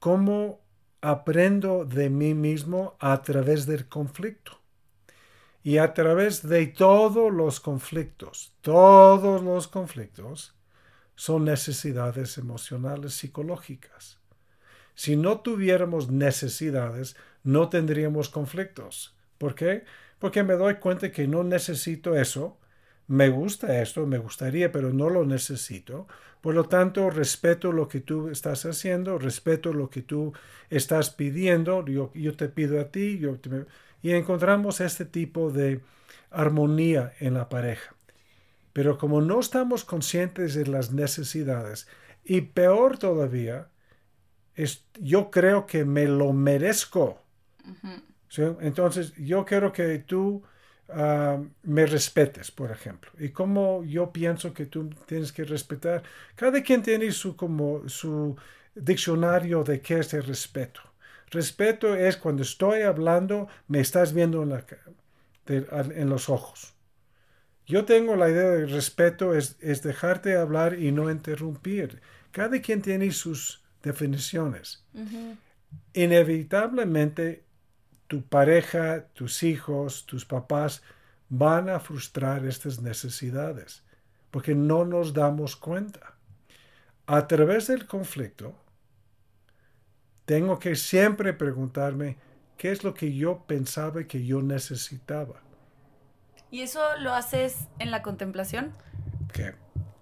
cómo 0.00 0.60
aprendo 1.00 1.84
de 1.84 2.10
mí 2.10 2.34
mismo 2.34 2.96
a 2.98 3.22
través 3.22 3.64
del 3.64 3.88
conflicto. 3.88 4.58
Y 5.62 5.78
a 5.78 5.94
través 5.94 6.48
de 6.48 6.66
todos 6.66 7.32
los 7.32 7.60
conflictos, 7.60 8.56
todos 8.60 9.40
los 9.42 9.68
conflictos, 9.68 10.57
son 11.18 11.44
necesidades 11.46 12.38
emocionales 12.38 13.12
psicológicas. 13.14 14.20
Si 14.94 15.16
no 15.16 15.40
tuviéramos 15.40 16.12
necesidades, 16.12 17.16
no 17.42 17.68
tendríamos 17.68 18.28
conflictos. 18.28 19.16
¿Por 19.36 19.56
qué? 19.56 19.82
Porque 20.20 20.44
me 20.44 20.54
doy 20.54 20.76
cuenta 20.76 21.10
que 21.10 21.26
no 21.26 21.42
necesito 21.42 22.14
eso, 22.14 22.56
me 23.08 23.30
gusta 23.30 23.82
esto, 23.82 24.06
me 24.06 24.18
gustaría, 24.18 24.70
pero 24.70 24.92
no 24.92 25.10
lo 25.10 25.24
necesito. 25.24 26.06
Por 26.40 26.54
lo 26.54 26.66
tanto, 26.66 27.10
respeto 27.10 27.72
lo 27.72 27.88
que 27.88 27.98
tú 27.98 28.28
estás 28.28 28.64
haciendo, 28.64 29.18
respeto 29.18 29.72
lo 29.72 29.90
que 29.90 30.02
tú 30.02 30.32
estás 30.70 31.10
pidiendo, 31.10 31.84
yo, 31.84 32.36
te 32.36 32.48
pido 32.48 32.80
a 32.80 32.92
ti, 32.92 33.20
y 34.02 34.12
encontramos 34.12 34.80
este 34.80 35.04
tipo 35.04 35.50
de 35.50 35.80
armonía 36.30 37.12
en 37.18 37.34
la 37.34 37.48
pareja. 37.48 37.97
Pero 38.72 38.98
como 38.98 39.20
no 39.20 39.40
estamos 39.40 39.84
conscientes 39.84 40.54
de 40.54 40.66
las 40.66 40.92
necesidades, 40.92 41.88
y 42.24 42.42
peor 42.42 42.98
todavía, 42.98 43.68
es, 44.54 44.84
yo 45.00 45.30
creo 45.30 45.66
que 45.66 45.84
me 45.84 46.06
lo 46.06 46.32
merezco. 46.32 47.22
Entonces, 48.60 49.14
yo 49.16 49.44
quiero 49.44 49.72
que 49.72 49.98
tú 50.00 50.42
ah, 50.88 51.40
me 51.62 51.86
respetes, 51.86 52.50
por 52.50 52.70
ejemplo. 52.70 53.10
Y 53.18 53.30
como 53.30 53.84
yo 53.84 54.12
pienso 54.12 54.52
que 54.52 54.66
tú 54.66 54.90
tienes 55.06 55.32
que 55.32 55.44
respetar, 55.44 56.02
cada 56.34 56.62
quien 56.62 56.82
tiene 56.82 57.10
su, 57.12 57.36
como, 57.36 57.88
su 57.88 58.36
diccionario 58.74 59.64
de 59.64 59.80
qué 59.80 60.00
es 60.00 60.12
el 60.14 60.24
respeto. 60.24 60.80
Respeto 61.30 61.94
es 61.94 62.16
cuando 62.16 62.42
estoy 62.42 62.82
hablando, 62.82 63.48
me 63.68 63.80
estás 63.80 64.12
viendo 64.12 64.42
en, 64.42 64.50
la, 64.50 64.64
en 65.46 66.08
los 66.10 66.28
ojos. 66.28 66.77
Yo 67.68 67.84
tengo 67.84 68.16
la 68.16 68.30
idea 68.30 68.48
de 68.48 68.66
respeto 68.66 69.34
es, 69.34 69.58
dejarte 69.60 70.36
hablar 70.36 70.78
y 70.78 70.90
no 70.90 71.10
interrumpir. 71.10 72.00
Cada 72.32 72.60
quien 72.62 72.80
tiene 72.80 73.12
sus 73.12 73.62
definiciones. 73.82 74.84
Inevitablemente 75.92 77.44
tu 78.06 78.22
pareja, 78.22 79.04
tus 79.12 79.42
hijos, 79.42 80.06
tus 80.06 80.24
papás 80.24 80.82
van 81.28 81.68
a 81.68 81.78
frustrar 81.78 82.46
estas 82.46 82.80
necesidades 82.80 83.84
porque 84.30 84.54
no 84.54 84.86
nos 84.86 85.12
damos 85.12 85.56
cuenta. 85.56 86.14
A 87.06 87.26
través 87.26 87.66
del 87.66 87.86
conflicto, 87.86 88.54
tengo 90.24 90.58
que 90.58 90.74
siempre 90.76 91.32
preguntarme 91.32 92.16
qué 92.56 92.70
es 92.70 92.84
lo 92.84 92.94
que 92.94 93.14
yo 93.14 93.44
pensaba 93.46 94.04
que 94.04 94.24
yo 94.24 94.42
necesitaba. 94.42 95.42
¿Y 96.50 96.62
eso 96.62 96.80
lo 97.00 97.12
haces 97.14 97.68
en 97.78 97.90
la 97.90 98.02
contemplación? 98.02 98.72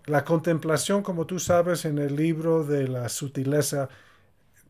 La 0.06 0.24
contemplación, 0.24 1.02
como 1.02 1.26
tú 1.26 1.40
sabes, 1.40 1.84
en 1.84 1.98
el 1.98 2.14
libro 2.14 2.64
de 2.64 2.86
la 2.86 3.08
sutileza, 3.08 3.88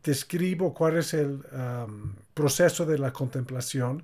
describo 0.03 0.73
cuál 0.73 0.97
es 0.97 1.13
el 1.13 1.41
proceso 2.33 2.85
de 2.85 2.97
la 2.97 3.13
contemplación. 3.13 4.03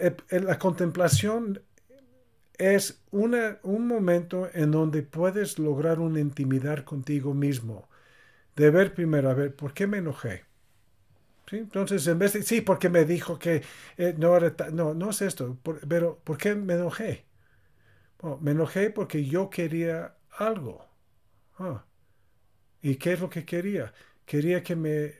Eh, 0.00 0.16
eh, 0.30 0.40
la 0.40 0.58
contemplación 0.58 1.60
es 2.56 3.02
una, 3.10 3.58
un 3.62 3.86
momento 3.86 4.48
en 4.52 4.70
donde 4.70 5.02
puedes 5.02 5.58
lograr 5.58 6.00
una 6.00 6.20
intimidad 6.20 6.84
contigo 6.84 7.34
mismo. 7.34 7.88
De 8.56 8.70
ver 8.70 8.94
primero, 8.94 9.30
a 9.30 9.34
ver, 9.34 9.54
¿por 9.54 9.74
qué 9.74 9.86
me 9.86 9.98
enojé? 9.98 10.47
Entonces, 11.52 12.06
en 12.06 12.18
vez 12.18 12.32
de, 12.34 12.42
sí, 12.42 12.60
porque 12.60 12.88
me 12.90 13.04
dijo 13.04 13.38
que 13.38 13.62
eh, 13.96 14.14
no 14.18 14.36
era, 14.36 14.54
no, 14.72 14.94
no 14.94 15.10
es 15.10 15.22
esto, 15.22 15.58
pero 15.88 16.18
¿por 16.24 16.36
qué 16.38 16.54
me 16.54 16.74
enojé? 16.74 17.26
me 18.40 18.50
enojé 18.52 18.90
porque 18.90 19.24
yo 19.24 19.50
quería 19.50 20.16
algo. 20.38 20.84
Ah, 21.58 21.84
¿Y 22.82 22.96
qué 22.96 23.14
es 23.14 23.20
lo 23.20 23.30
que 23.30 23.44
quería? 23.44 23.92
Quería 24.26 24.62
que 24.62 24.76
me, 24.76 25.14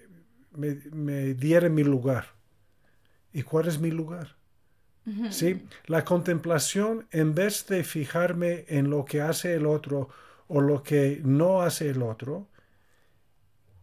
me, 0.52 0.76
me 0.92 1.34
diera 1.34 1.68
mi 1.68 1.84
lugar. 1.84 2.26
¿Y 3.32 3.42
cuál 3.42 3.68
es 3.68 3.78
mi 3.80 3.90
lugar? 3.90 4.36
¿Sí? 5.28 5.62
La 5.86 6.04
contemplación, 6.04 7.08
en 7.12 7.34
vez 7.34 7.66
de 7.68 7.84
fijarme 7.84 8.66
en 8.68 8.90
lo 8.90 9.04
que 9.04 9.22
hace 9.22 9.54
el 9.54 9.66
otro 9.66 10.08
o 10.48 10.60
lo 10.60 10.82
que 10.82 11.20
no 11.24 11.62
hace 11.62 11.90
el 11.90 12.02
otro, 12.02 12.48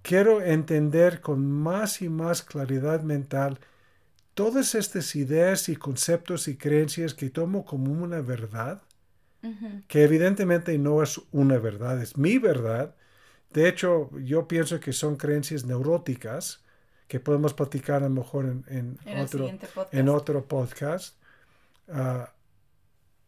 quiero 0.06 0.44
entender 0.44 1.20
con 1.20 1.52
más 1.52 2.04
y 2.04 2.10
más 2.10 2.44
claridad 2.44 3.02
mental 3.02 3.60
todas 4.36 4.76
estas 4.76 5.16
ideas 5.16 5.68
y 5.68 5.76
conceptos 5.76 6.48
y 6.48 6.58
creencias 6.58 7.16
que 7.16 7.32
tomo 7.32 7.66
como 7.66 7.92
una 7.92 8.22
verdad, 8.22 8.84
que 9.88 10.04
evidentemente 10.04 10.78
no 10.78 11.02
es 11.02 11.20
una 11.32 11.58
verdad, 11.58 12.02
es 12.02 12.18
mi 12.18 12.38
verdad. 12.38 12.96
De 13.52 13.68
hecho, 13.68 14.12
yo 14.20 14.48
pienso 14.48 14.80
que 14.80 14.94
son 14.94 15.16
creencias 15.16 15.66
neuróticas 15.66 16.64
que 17.08 17.20
podemos 17.20 17.56
platicar 17.56 18.04
a 18.04 18.10
lo 18.10 18.16
mejor 18.16 18.46
en, 18.46 19.00
otro, 19.18 19.50
en 19.92 20.10
otro 20.10 20.48
podcast. 20.48 21.18
Ah, 21.88 22.32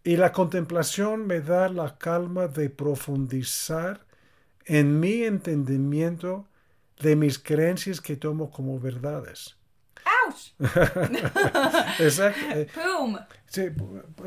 y 0.03 0.15
la 0.17 0.31
contemplación 0.31 1.25
me 1.25 1.41
da 1.41 1.69
la 1.69 1.97
calma 1.97 2.47
de 2.47 2.69
profundizar 2.69 4.05
en 4.65 4.99
mi 4.99 5.23
entendimiento 5.23 6.47
de 6.99 7.15
mis 7.15 7.39
creencias 7.39 8.01
que 8.01 8.15
tomo 8.15 8.49
como 8.49 8.79
verdades. 8.79 9.55
¡Auch! 10.25 10.53
Exacto. 11.99 12.39
Eh, 12.55 12.67
¡Boom! 12.75 13.19
Sí, 13.47 13.63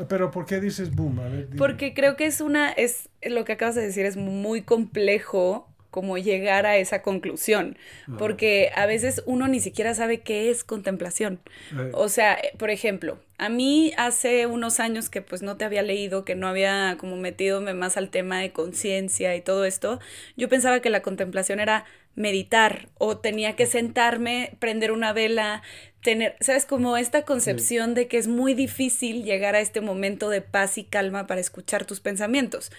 pero 0.07 0.31
¿por 0.31 0.45
qué 0.45 0.59
dices 0.59 0.93
boom? 0.93 1.19
Porque 1.57 1.93
creo 1.93 2.15
que 2.15 2.25
es 2.25 2.41
una, 2.41 2.71
es 2.71 3.09
lo 3.21 3.45
que 3.45 3.53
acabas 3.53 3.75
de 3.75 3.83
decir, 3.83 4.05
es 4.05 4.17
muy 4.17 4.63
complejo 4.63 5.67
como 5.91 6.17
llegar 6.17 6.65
a 6.65 6.77
esa 6.77 7.01
conclusión, 7.01 7.77
porque 8.17 8.71
a 8.75 8.85
veces 8.85 9.21
uno 9.25 9.49
ni 9.49 9.59
siquiera 9.59 9.93
sabe 9.93 10.21
qué 10.21 10.49
es 10.49 10.63
contemplación. 10.63 11.41
Eh. 11.77 11.91
O 11.93 12.07
sea, 12.07 12.39
por 12.57 12.69
ejemplo, 12.69 13.19
a 13.37 13.49
mí 13.49 13.91
hace 13.97 14.45
unos 14.47 14.79
años 14.79 15.09
que 15.09 15.21
pues 15.21 15.41
no 15.41 15.57
te 15.57 15.65
había 15.65 15.81
leído, 15.81 16.23
que 16.23 16.33
no 16.33 16.47
había 16.47 16.95
como 16.97 17.17
metidome 17.17 17.73
más 17.73 17.97
al 17.97 18.09
tema 18.09 18.39
de 18.39 18.53
conciencia 18.53 19.35
y 19.35 19.41
todo 19.41 19.65
esto, 19.65 19.99
yo 20.37 20.47
pensaba 20.47 20.79
que 20.79 20.89
la 20.89 21.01
contemplación 21.01 21.59
era 21.59 21.83
meditar 22.15 22.89
o 22.97 23.17
tenía 23.17 23.55
que 23.55 23.65
sentarme, 23.65 24.57
prender 24.59 24.91
una 24.91 25.13
vela, 25.13 25.61
tener, 26.01 26.35
¿sabes? 26.39 26.65
Como 26.65 26.97
esta 26.97 27.23
concepción 27.23 27.93
de 27.93 28.07
que 28.07 28.17
es 28.17 28.27
muy 28.27 28.53
difícil 28.53 29.23
llegar 29.23 29.55
a 29.55 29.61
este 29.61 29.81
momento 29.81 30.29
de 30.29 30.41
paz 30.41 30.77
y 30.77 30.83
calma 30.83 31.27
para 31.27 31.41
escuchar 31.41 31.85
tus 31.85 31.99
pensamientos. 31.99 32.71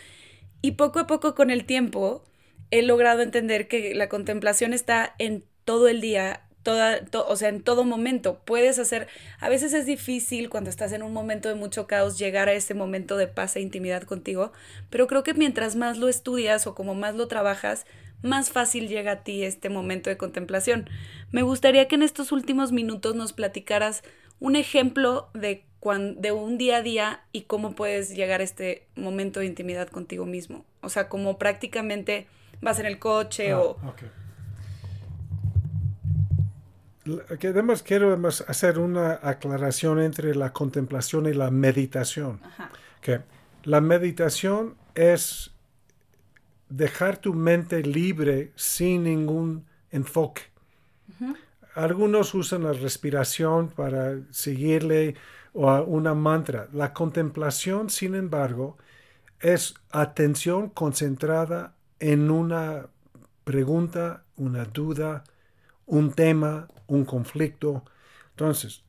Y 0.61 0.73
poco 0.73 0.99
a 0.99 1.07
poco 1.07 1.35
con 1.35 1.51
el 1.51 1.65
tiempo 1.65 2.25
he 2.71 2.83
logrado 2.83 3.23
entender 3.23 3.69
que 3.69 3.95
la 3.95 4.09
contemplación 4.09 4.73
está 4.73 5.15
en 5.19 5.45
todo 5.65 5.89
el 5.89 6.01
día, 6.01 6.43
toda, 6.63 7.01
o 7.29 7.37
sea, 7.37 7.49
en 7.49 7.63
todo 7.63 7.85
momento. 7.85 8.41
Puedes 8.45 8.79
hacer, 8.79 9.09
a 9.41 9.49
veces 9.49 9.73
es 9.73 9.87
difícil 9.87 10.49
cuando 10.49 10.71
estás 10.71 10.93
en 10.93 11.03
un 11.03 11.13
momento 11.13 11.49
de 11.49 11.55
mucho 11.55 11.87
caos 11.87 12.19
llegar 12.19 12.49
a 12.49 12.55
ese 12.55 12.75
momento 12.75 13.17
de 13.17 13.27
paz 13.27 13.57
e 13.57 13.61
intimidad 13.61 14.03
contigo, 14.03 14.53
pero 14.89 15.07
creo 15.07 15.23
que 15.23 15.35
mientras 15.35 15.77
más 15.77 15.99
lo 15.99 16.09
estudias 16.09 16.67
o 16.67 16.75
como 16.75 16.95
más 16.95 17.15
lo 17.15 17.29
trabajas, 17.29 17.85
más 18.23 18.51
fácil 18.51 18.89
llega 18.89 19.13
a 19.13 19.25
ti 19.25 19.45
este 19.45 19.69
momento 19.69 20.11
de 20.11 20.17
contemplación. 20.17 20.89
Me 21.31 21.43
gustaría 21.43 21.89
que 21.89 21.97
en 21.97 22.03
estos 22.03 22.33
últimos 22.33 22.73
minutos 22.73 23.15
nos 23.15 23.33
platicaras 23.33 24.03
un 24.39 24.57
ejemplo 24.57 25.29
de, 25.35 25.65
de 26.17 26.33
un 26.33 26.59
día 26.59 26.79
a 26.79 26.83
día 26.83 27.21
y 27.33 27.43
cómo 27.43 27.75
puedes 27.75 28.15
llegar 28.15 28.41
a 28.41 28.45
este 28.45 28.87
momento 28.97 29.41
de 29.41 29.47
intimidad 29.47 29.89
contigo 29.89 30.27
mismo. 30.27 30.65
O 30.81 30.89
sea, 30.89 31.09
como 31.09 31.39
prácticamente 31.39 32.27
vas 32.61 32.79
en 32.81 32.87
el 32.87 32.99
coche 32.99 33.53
ah, 33.53 33.61
o... 33.61 33.77
quiero 37.85 38.19
hacer 38.49 38.79
una 38.79 39.19
aclaración 39.23 40.01
entre 40.01 40.35
la 40.35 40.53
contemplación 40.53 41.27
y 41.27 41.35
la 41.35 41.51
meditación. 41.51 42.41
Que 43.01 43.21
la 43.65 43.81
meditación 43.81 44.75
es 44.95 45.52
dejar 46.77 47.19
tu 47.19 47.35
mente 47.35 47.83
libre 47.83 48.53
sin 48.57 49.05
ningún 49.05 49.67
enfoque. 49.91 50.43
Algunos 51.75 52.35
usan 52.35 52.65
la 52.65 52.73
respiración 52.73 53.69
para 53.69 54.19
seguirle 54.31 55.15
o 55.53 55.71
una 55.83 56.15
mantra. 56.15 56.69
La 56.73 56.93
contemplación, 56.93 57.91
sin 57.91 58.15
embargo, 58.15 58.79
es 59.41 59.75
atención 59.91 60.71
concentrada 60.71 61.75
en 61.99 62.31
una 62.31 62.87
pregunta, 63.45 64.25
una 64.37 64.65
duda, 64.65 65.25
un 65.87 66.13
tema, 66.13 66.69
un 66.87 67.05
conflicto. 67.05 67.85
Entonces, 68.31 68.83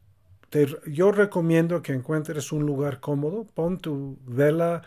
yo 0.85 1.11
recomiendo 1.11 1.81
que 1.81 1.93
encuentres 1.93 2.51
un 2.51 2.65
lugar 2.65 2.99
cómodo, 2.99 3.45
pon 3.53 3.79
tu 3.79 4.17
vela, 4.25 4.83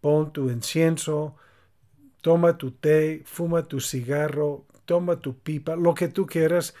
pon 0.00 0.32
tu 0.32 0.50
incienso, 0.50 1.36
toma 2.22 2.56
tu 2.56 2.70
té, 2.70 3.22
fuma 3.26 3.62
tu 3.64 3.80
cigarro, 3.80 4.64
toma 4.86 5.16
tu 5.16 5.36
pipa, 5.38 5.76
lo 5.76 5.92
que 5.92 6.08
tú 6.08 6.24
quieras, 6.24 6.74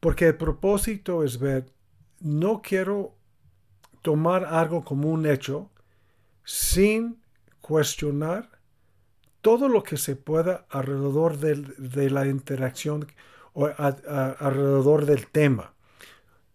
porque 0.00 0.26
el 0.26 0.36
propósito 0.36 1.24
es 1.24 1.38
ver, 1.38 1.72
no 2.20 2.60
quiero 2.60 3.14
tomar 4.02 4.44
algo 4.44 4.84
como 4.84 5.08
un 5.10 5.24
hecho 5.24 5.70
sin 6.44 7.22
cuestionar 7.60 8.50
todo 9.40 9.68
lo 9.68 9.82
que 9.82 9.96
se 9.96 10.16
pueda 10.16 10.66
alrededor 10.68 11.38
de 11.38 12.10
la 12.10 12.26
interacción 12.26 13.06
o 13.54 13.66
alrededor 13.66 15.06
del 15.06 15.28
tema. 15.28 15.72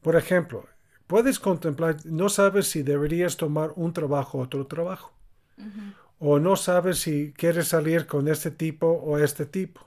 Por 0.01 0.15
ejemplo, 0.15 0.67
puedes 1.07 1.39
contemplar, 1.39 1.97
no 2.05 2.29
sabes 2.29 2.67
si 2.67 2.83
deberías 2.83 3.37
tomar 3.37 3.71
un 3.75 3.93
trabajo 3.93 4.37
o 4.37 4.41
otro 4.41 4.67
trabajo 4.67 5.13
o 6.19 6.39
no 6.39 6.55
sabes 6.55 6.99
si 6.99 7.33
quieres 7.33 7.69
salir 7.69 8.07
con 8.07 8.27
este 8.27 8.51
tipo 8.51 8.87
o 8.87 9.17
este 9.17 9.45
tipo, 9.45 9.81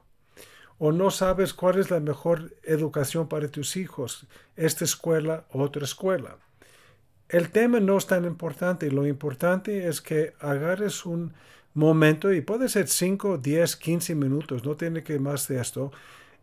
o 0.78 0.92
no 0.92 1.10
sabes 1.10 1.54
cuál 1.54 1.78
es 1.78 1.90
la 1.90 2.00
mejor 2.00 2.54
educación 2.62 3.28
para 3.28 3.48
tus 3.48 3.76
hijos, 3.76 4.26
esta 4.56 4.84
escuela 4.84 5.44
o 5.52 5.62
otra 5.62 5.84
escuela. 5.84 6.36
El 7.28 7.50
tema 7.50 7.80
no 7.80 7.98
es 7.98 8.06
tan 8.06 8.24
importante, 8.24 8.90
lo 8.90 9.06
importante 9.06 9.88
es 9.88 10.00
que 10.00 10.34
agarres 10.40 11.04
un 11.04 11.34
momento, 11.74 12.32
y 12.32 12.40
puede 12.40 12.68
ser 12.68 12.88
5, 12.88 13.38
10, 13.38 13.76
15 13.76 14.14
minutos, 14.14 14.64
no 14.64 14.76
tiene 14.76 15.02
que 15.02 15.18
más 15.18 15.48
de 15.48 15.60
esto, 15.60 15.92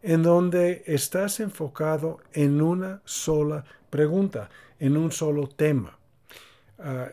en 0.04 0.22
donde 0.22 0.84
estás 0.86 1.40
enfocado 1.40 2.20
en 2.34 2.62
una 2.62 3.02
sola 3.06 3.66
pregunta, 3.90 4.50
en 4.80 4.98
un 4.98 5.12
solo 5.12 5.48
tema. 5.48 5.98
Ah, 6.78 7.10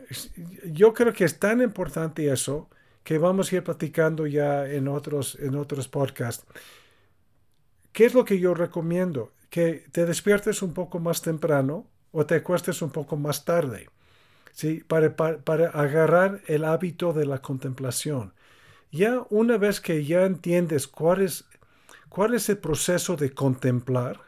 yo 0.65 0.93
creo 0.93 1.13
que 1.13 1.25
es 1.25 1.39
tan 1.39 1.61
importante 1.63 2.31
eso 2.31 2.69
que 3.05 3.19
vamos 3.19 3.53
a 3.53 3.57
ir 3.57 3.65
platicando 3.65 4.27
ya 4.27 4.67
en 4.67 4.89
otros, 4.89 5.37
en 5.41 5.57
otros 5.57 5.89
podcasts. 5.89 6.47
¿Qué 7.93 8.07
es 8.07 8.15
lo 8.15 8.25
que 8.25 8.39
yo 8.39 8.55
recomiendo? 8.55 9.33
Que 9.51 9.85
te 9.93 10.07
despiertes 10.07 10.63
un 10.63 10.73
poco 10.73 10.99
más 10.99 11.23
temprano 11.23 11.87
o 12.11 12.27
te 12.27 12.37
acuestes 12.37 12.83
un 12.83 12.91
poco 12.91 13.17
más 13.17 13.45
tarde, 13.45 13.89
¿sí? 14.53 14.83
para, 14.87 15.15
para 15.17 15.69
agarrar 15.71 16.43
el 16.47 16.65
hábito 16.65 17.13
de 17.13 17.27
la 17.27 17.41
contemplación. 17.41 18.35
Ya 18.91 19.27
una 19.31 19.59
vez 19.59 19.81
que 19.81 20.05
ya 20.05 20.25
entiendes 20.25 20.87
cuál 20.89 21.23
es, 21.23 21.47
cuál 22.09 22.35
es 22.35 22.49
el 22.49 22.59
proceso 22.59 23.17
de 23.17 23.33
contemplar, 23.33 24.21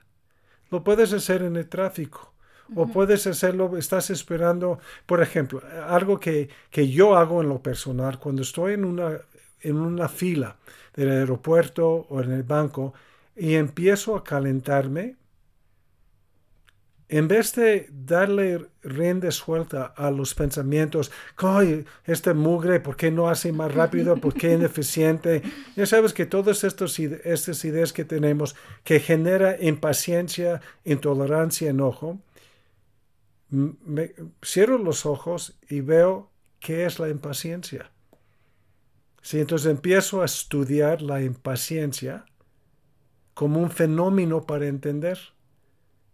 lo 0.71 0.85
puedes 0.85 1.13
hacer 1.13 1.43
en 1.43 1.57
el 1.57 1.69
tráfico 1.69 2.34
o 2.75 2.87
puedes 2.87 3.27
hacerlo, 3.27 3.77
estás 3.77 4.11
esperando, 4.11 4.79
por 5.07 5.23
ejemplo, 5.23 5.63
algo 5.89 6.19
que, 6.19 6.49
que, 6.71 6.89
yo 6.89 7.17
hago 7.17 7.43
en 7.43 7.49
lo 7.49 7.63
personal, 7.63 8.19
cuando 8.19 8.43
estoy 8.43 8.75
en 8.75 8.85
una, 8.85 9.19
en 9.61 9.77
una 9.77 10.09
fila 10.09 10.57
del 10.95 11.11
aeropuerto 11.11 12.07
o 12.09 12.23
en 12.23 12.33
el 12.33 12.43
banco 12.43 12.95
y 13.37 13.55
empiezo 13.55 14.17
a 14.17 14.25
calentarme, 14.25 15.17
en 17.09 17.29
vez 17.29 17.55
de 17.55 17.89
darle 17.93 18.67
rienda 18.83 19.31
suelta 19.31 19.85
a 19.97 20.11
los 20.11 20.35
pensamientos, 20.35 21.13
¡ay, 21.37 21.85
este 22.07 22.33
mugre, 22.33 22.81
¿por 22.81 22.97
qué 22.97 23.11
no 23.11 23.29
hace 23.29 23.53
más 23.53 23.73
rápido? 23.75 24.17
¿Por 24.17 24.35
qué 24.35 24.55
ineficiente? 24.55 25.43
Ya 25.77 25.87
sabes 25.87 26.15
que 26.15 26.25
todas 26.25 26.65
estas 26.65 26.99
ideas 26.99 27.93
que 27.93 28.05
tenemos 28.05 28.57
que 28.85 29.01
genera 29.01 29.57
impaciencia, 29.61 30.63
intolerancia, 30.85 31.71
enojo, 31.71 32.19
me, 33.55 34.13
cierro 34.45 34.79
los 34.79 35.07
ojos 35.07 35.59
y 35.69 35.81
veo 35.81 36.31
qué 36.61 36.87
es 36.87 36.99
la 36.99 37.09
impaciencia. 37.09 37.91
Si 39.23 39.41
entonces 39.41 39.71
empiezo 39.71 40.23
a 40.23 40.27
estudiar 40.27 41.01
la 41.01 41.23
impaciencia 41.23 42.27
como 43.33 43.61
un 43.61 43.71
fenómeno 43.71 44.47
para 44.47 44.67
entender. 44.67 45.19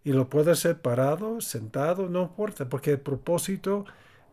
Y 0.03 0.13
lo 0.13 0.29
puedo 0.29 0.51
hacer 0.51 0.81
parado, 0.81 1.41
sentado, 1.41 2.09
no 2.09 2.23
importa, 2.23 2.67
porque 2.67 2.91
el 2.91 2.99
propósito 2.99 3.85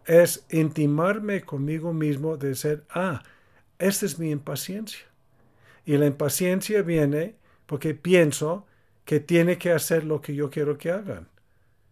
es 0.06 0.46
intimarme 0.50 1.42
conmigo 1.42 1.92
mismo 1.92 2.38
de 2.38 2.54
ser, 2.54 2.84
ah, 2.88 3.22
esta 3.78 4.06
es 4.06 4.18
mi 4.18 4.30
impaciencia. 4.30 5.04
Y 5.84 5.98
la 5.98 6.06
impaciencia 6.06 6.80
viene 6.82 7.34
porque 7.66 7.94
pienso 7.94 8.66
que 9.04 9.20
tiene 9.20 9.58
que 9.58 9.72
hacer 9.72 10.04
lo 10.04 10.22
que 10.22 10.34
yo 10.34 10.48
quiero 10.48 10.78
que 10.78 10.90
hagan 10.90 11.28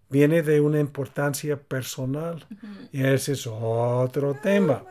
viene 0.09 0.43
de 0.43 0.61
una 0.61 0.81
importancia 0.81 1.57
personal. 1.57 2.47
Y 2.93 3.05
ese 3.05 3.33
es 3.33 3.47
otro 3.47 4.31
oh 4.31 4.35
tema. 4.35 4.85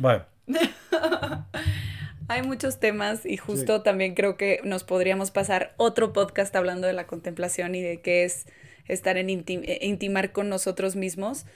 Bueno. 0.00 0.24
Hay 2.28 2.42
muchos 2.42 2.80
temas 2.80 3.24
y 3.24 3.36
justo 3.36 3.82
también 3.82 4.14
creo 4.14 4.36
que 4.36 4.60
nos 4.64 4.82
podríamos 4.82 5.30
pasar 5.30 5.74
otro 5.76 6.12
podcast 6.12 6.54
hablando 6.56 6.88
de 6.88 6.92
la 6.92 7.06
contemplación 7.06 7.76
y 7.76 7.82
de 7.82 8.00
qué 8.00 8.24
es 8.24 8.46
estar 8.88 9.16
en 9.16 9.30
eh, 9.30 9.78
intimar 9.82 10.32
con 10.32 10.48
nosotros 10.48 10.96
mismos. 10.96 11.46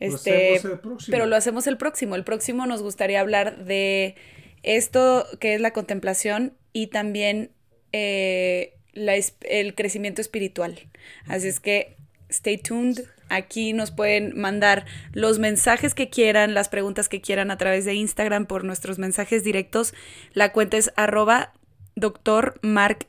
Este, 0.00 0.60
pero 1.08 1.26
lo 1.26 1.36
hacemos 1.36 1.66
el 1.68 1.76
próximo. 1.76 2.16
El 2.16 2.24
próximo 2.24 2.66
nos 2.66 2.82
gustaría 2.82 3.20
hablar 3.20 3.64
de 3.64 4.16
esto 4.64 5.24
que 5.38 5.54
es 5.54 5.60
la 5.60 5.72
contemplación 5.72 6.54
y 6.72 6.88
también 6.88 7.52
eh, 7.92 8.74
el 8.94 9.74
crecimiento 9.74 10.20
espiritual. 10.20 10.80
Así 11.26 11.48
es 11.48 11.60
que 11.60 11.97
stay 12.30 12.58
tuned. 12.58 13.00
Aquí 13.28 13.72
nos 13.72 13.90
pueden 13.90 14.38
mandar 14.40 14.86
los 15.12 15.38
mensajes 15.38 15.94
que 15.94 16.08
quieran, 16.08 16.54
las 16.54 16.68
preguntas 16.68 17.08
que 17.08 17.20
quieran 17.20 17.50
a 17.50 17.58
través 17.58 17.84
de 17.84 17.94
Instagram 17.94 18.46
por 18.46 18.64
nuestros 18.64 18.98
mensajes 18.98 19.44
directos. 19.44 19.94
La 20.32 20.52
cuenta 20.52 20.76
es 20.76 20.92
arroba 20.96 21.52
doctor 21.94 22.58
Mark. 22.62 23.06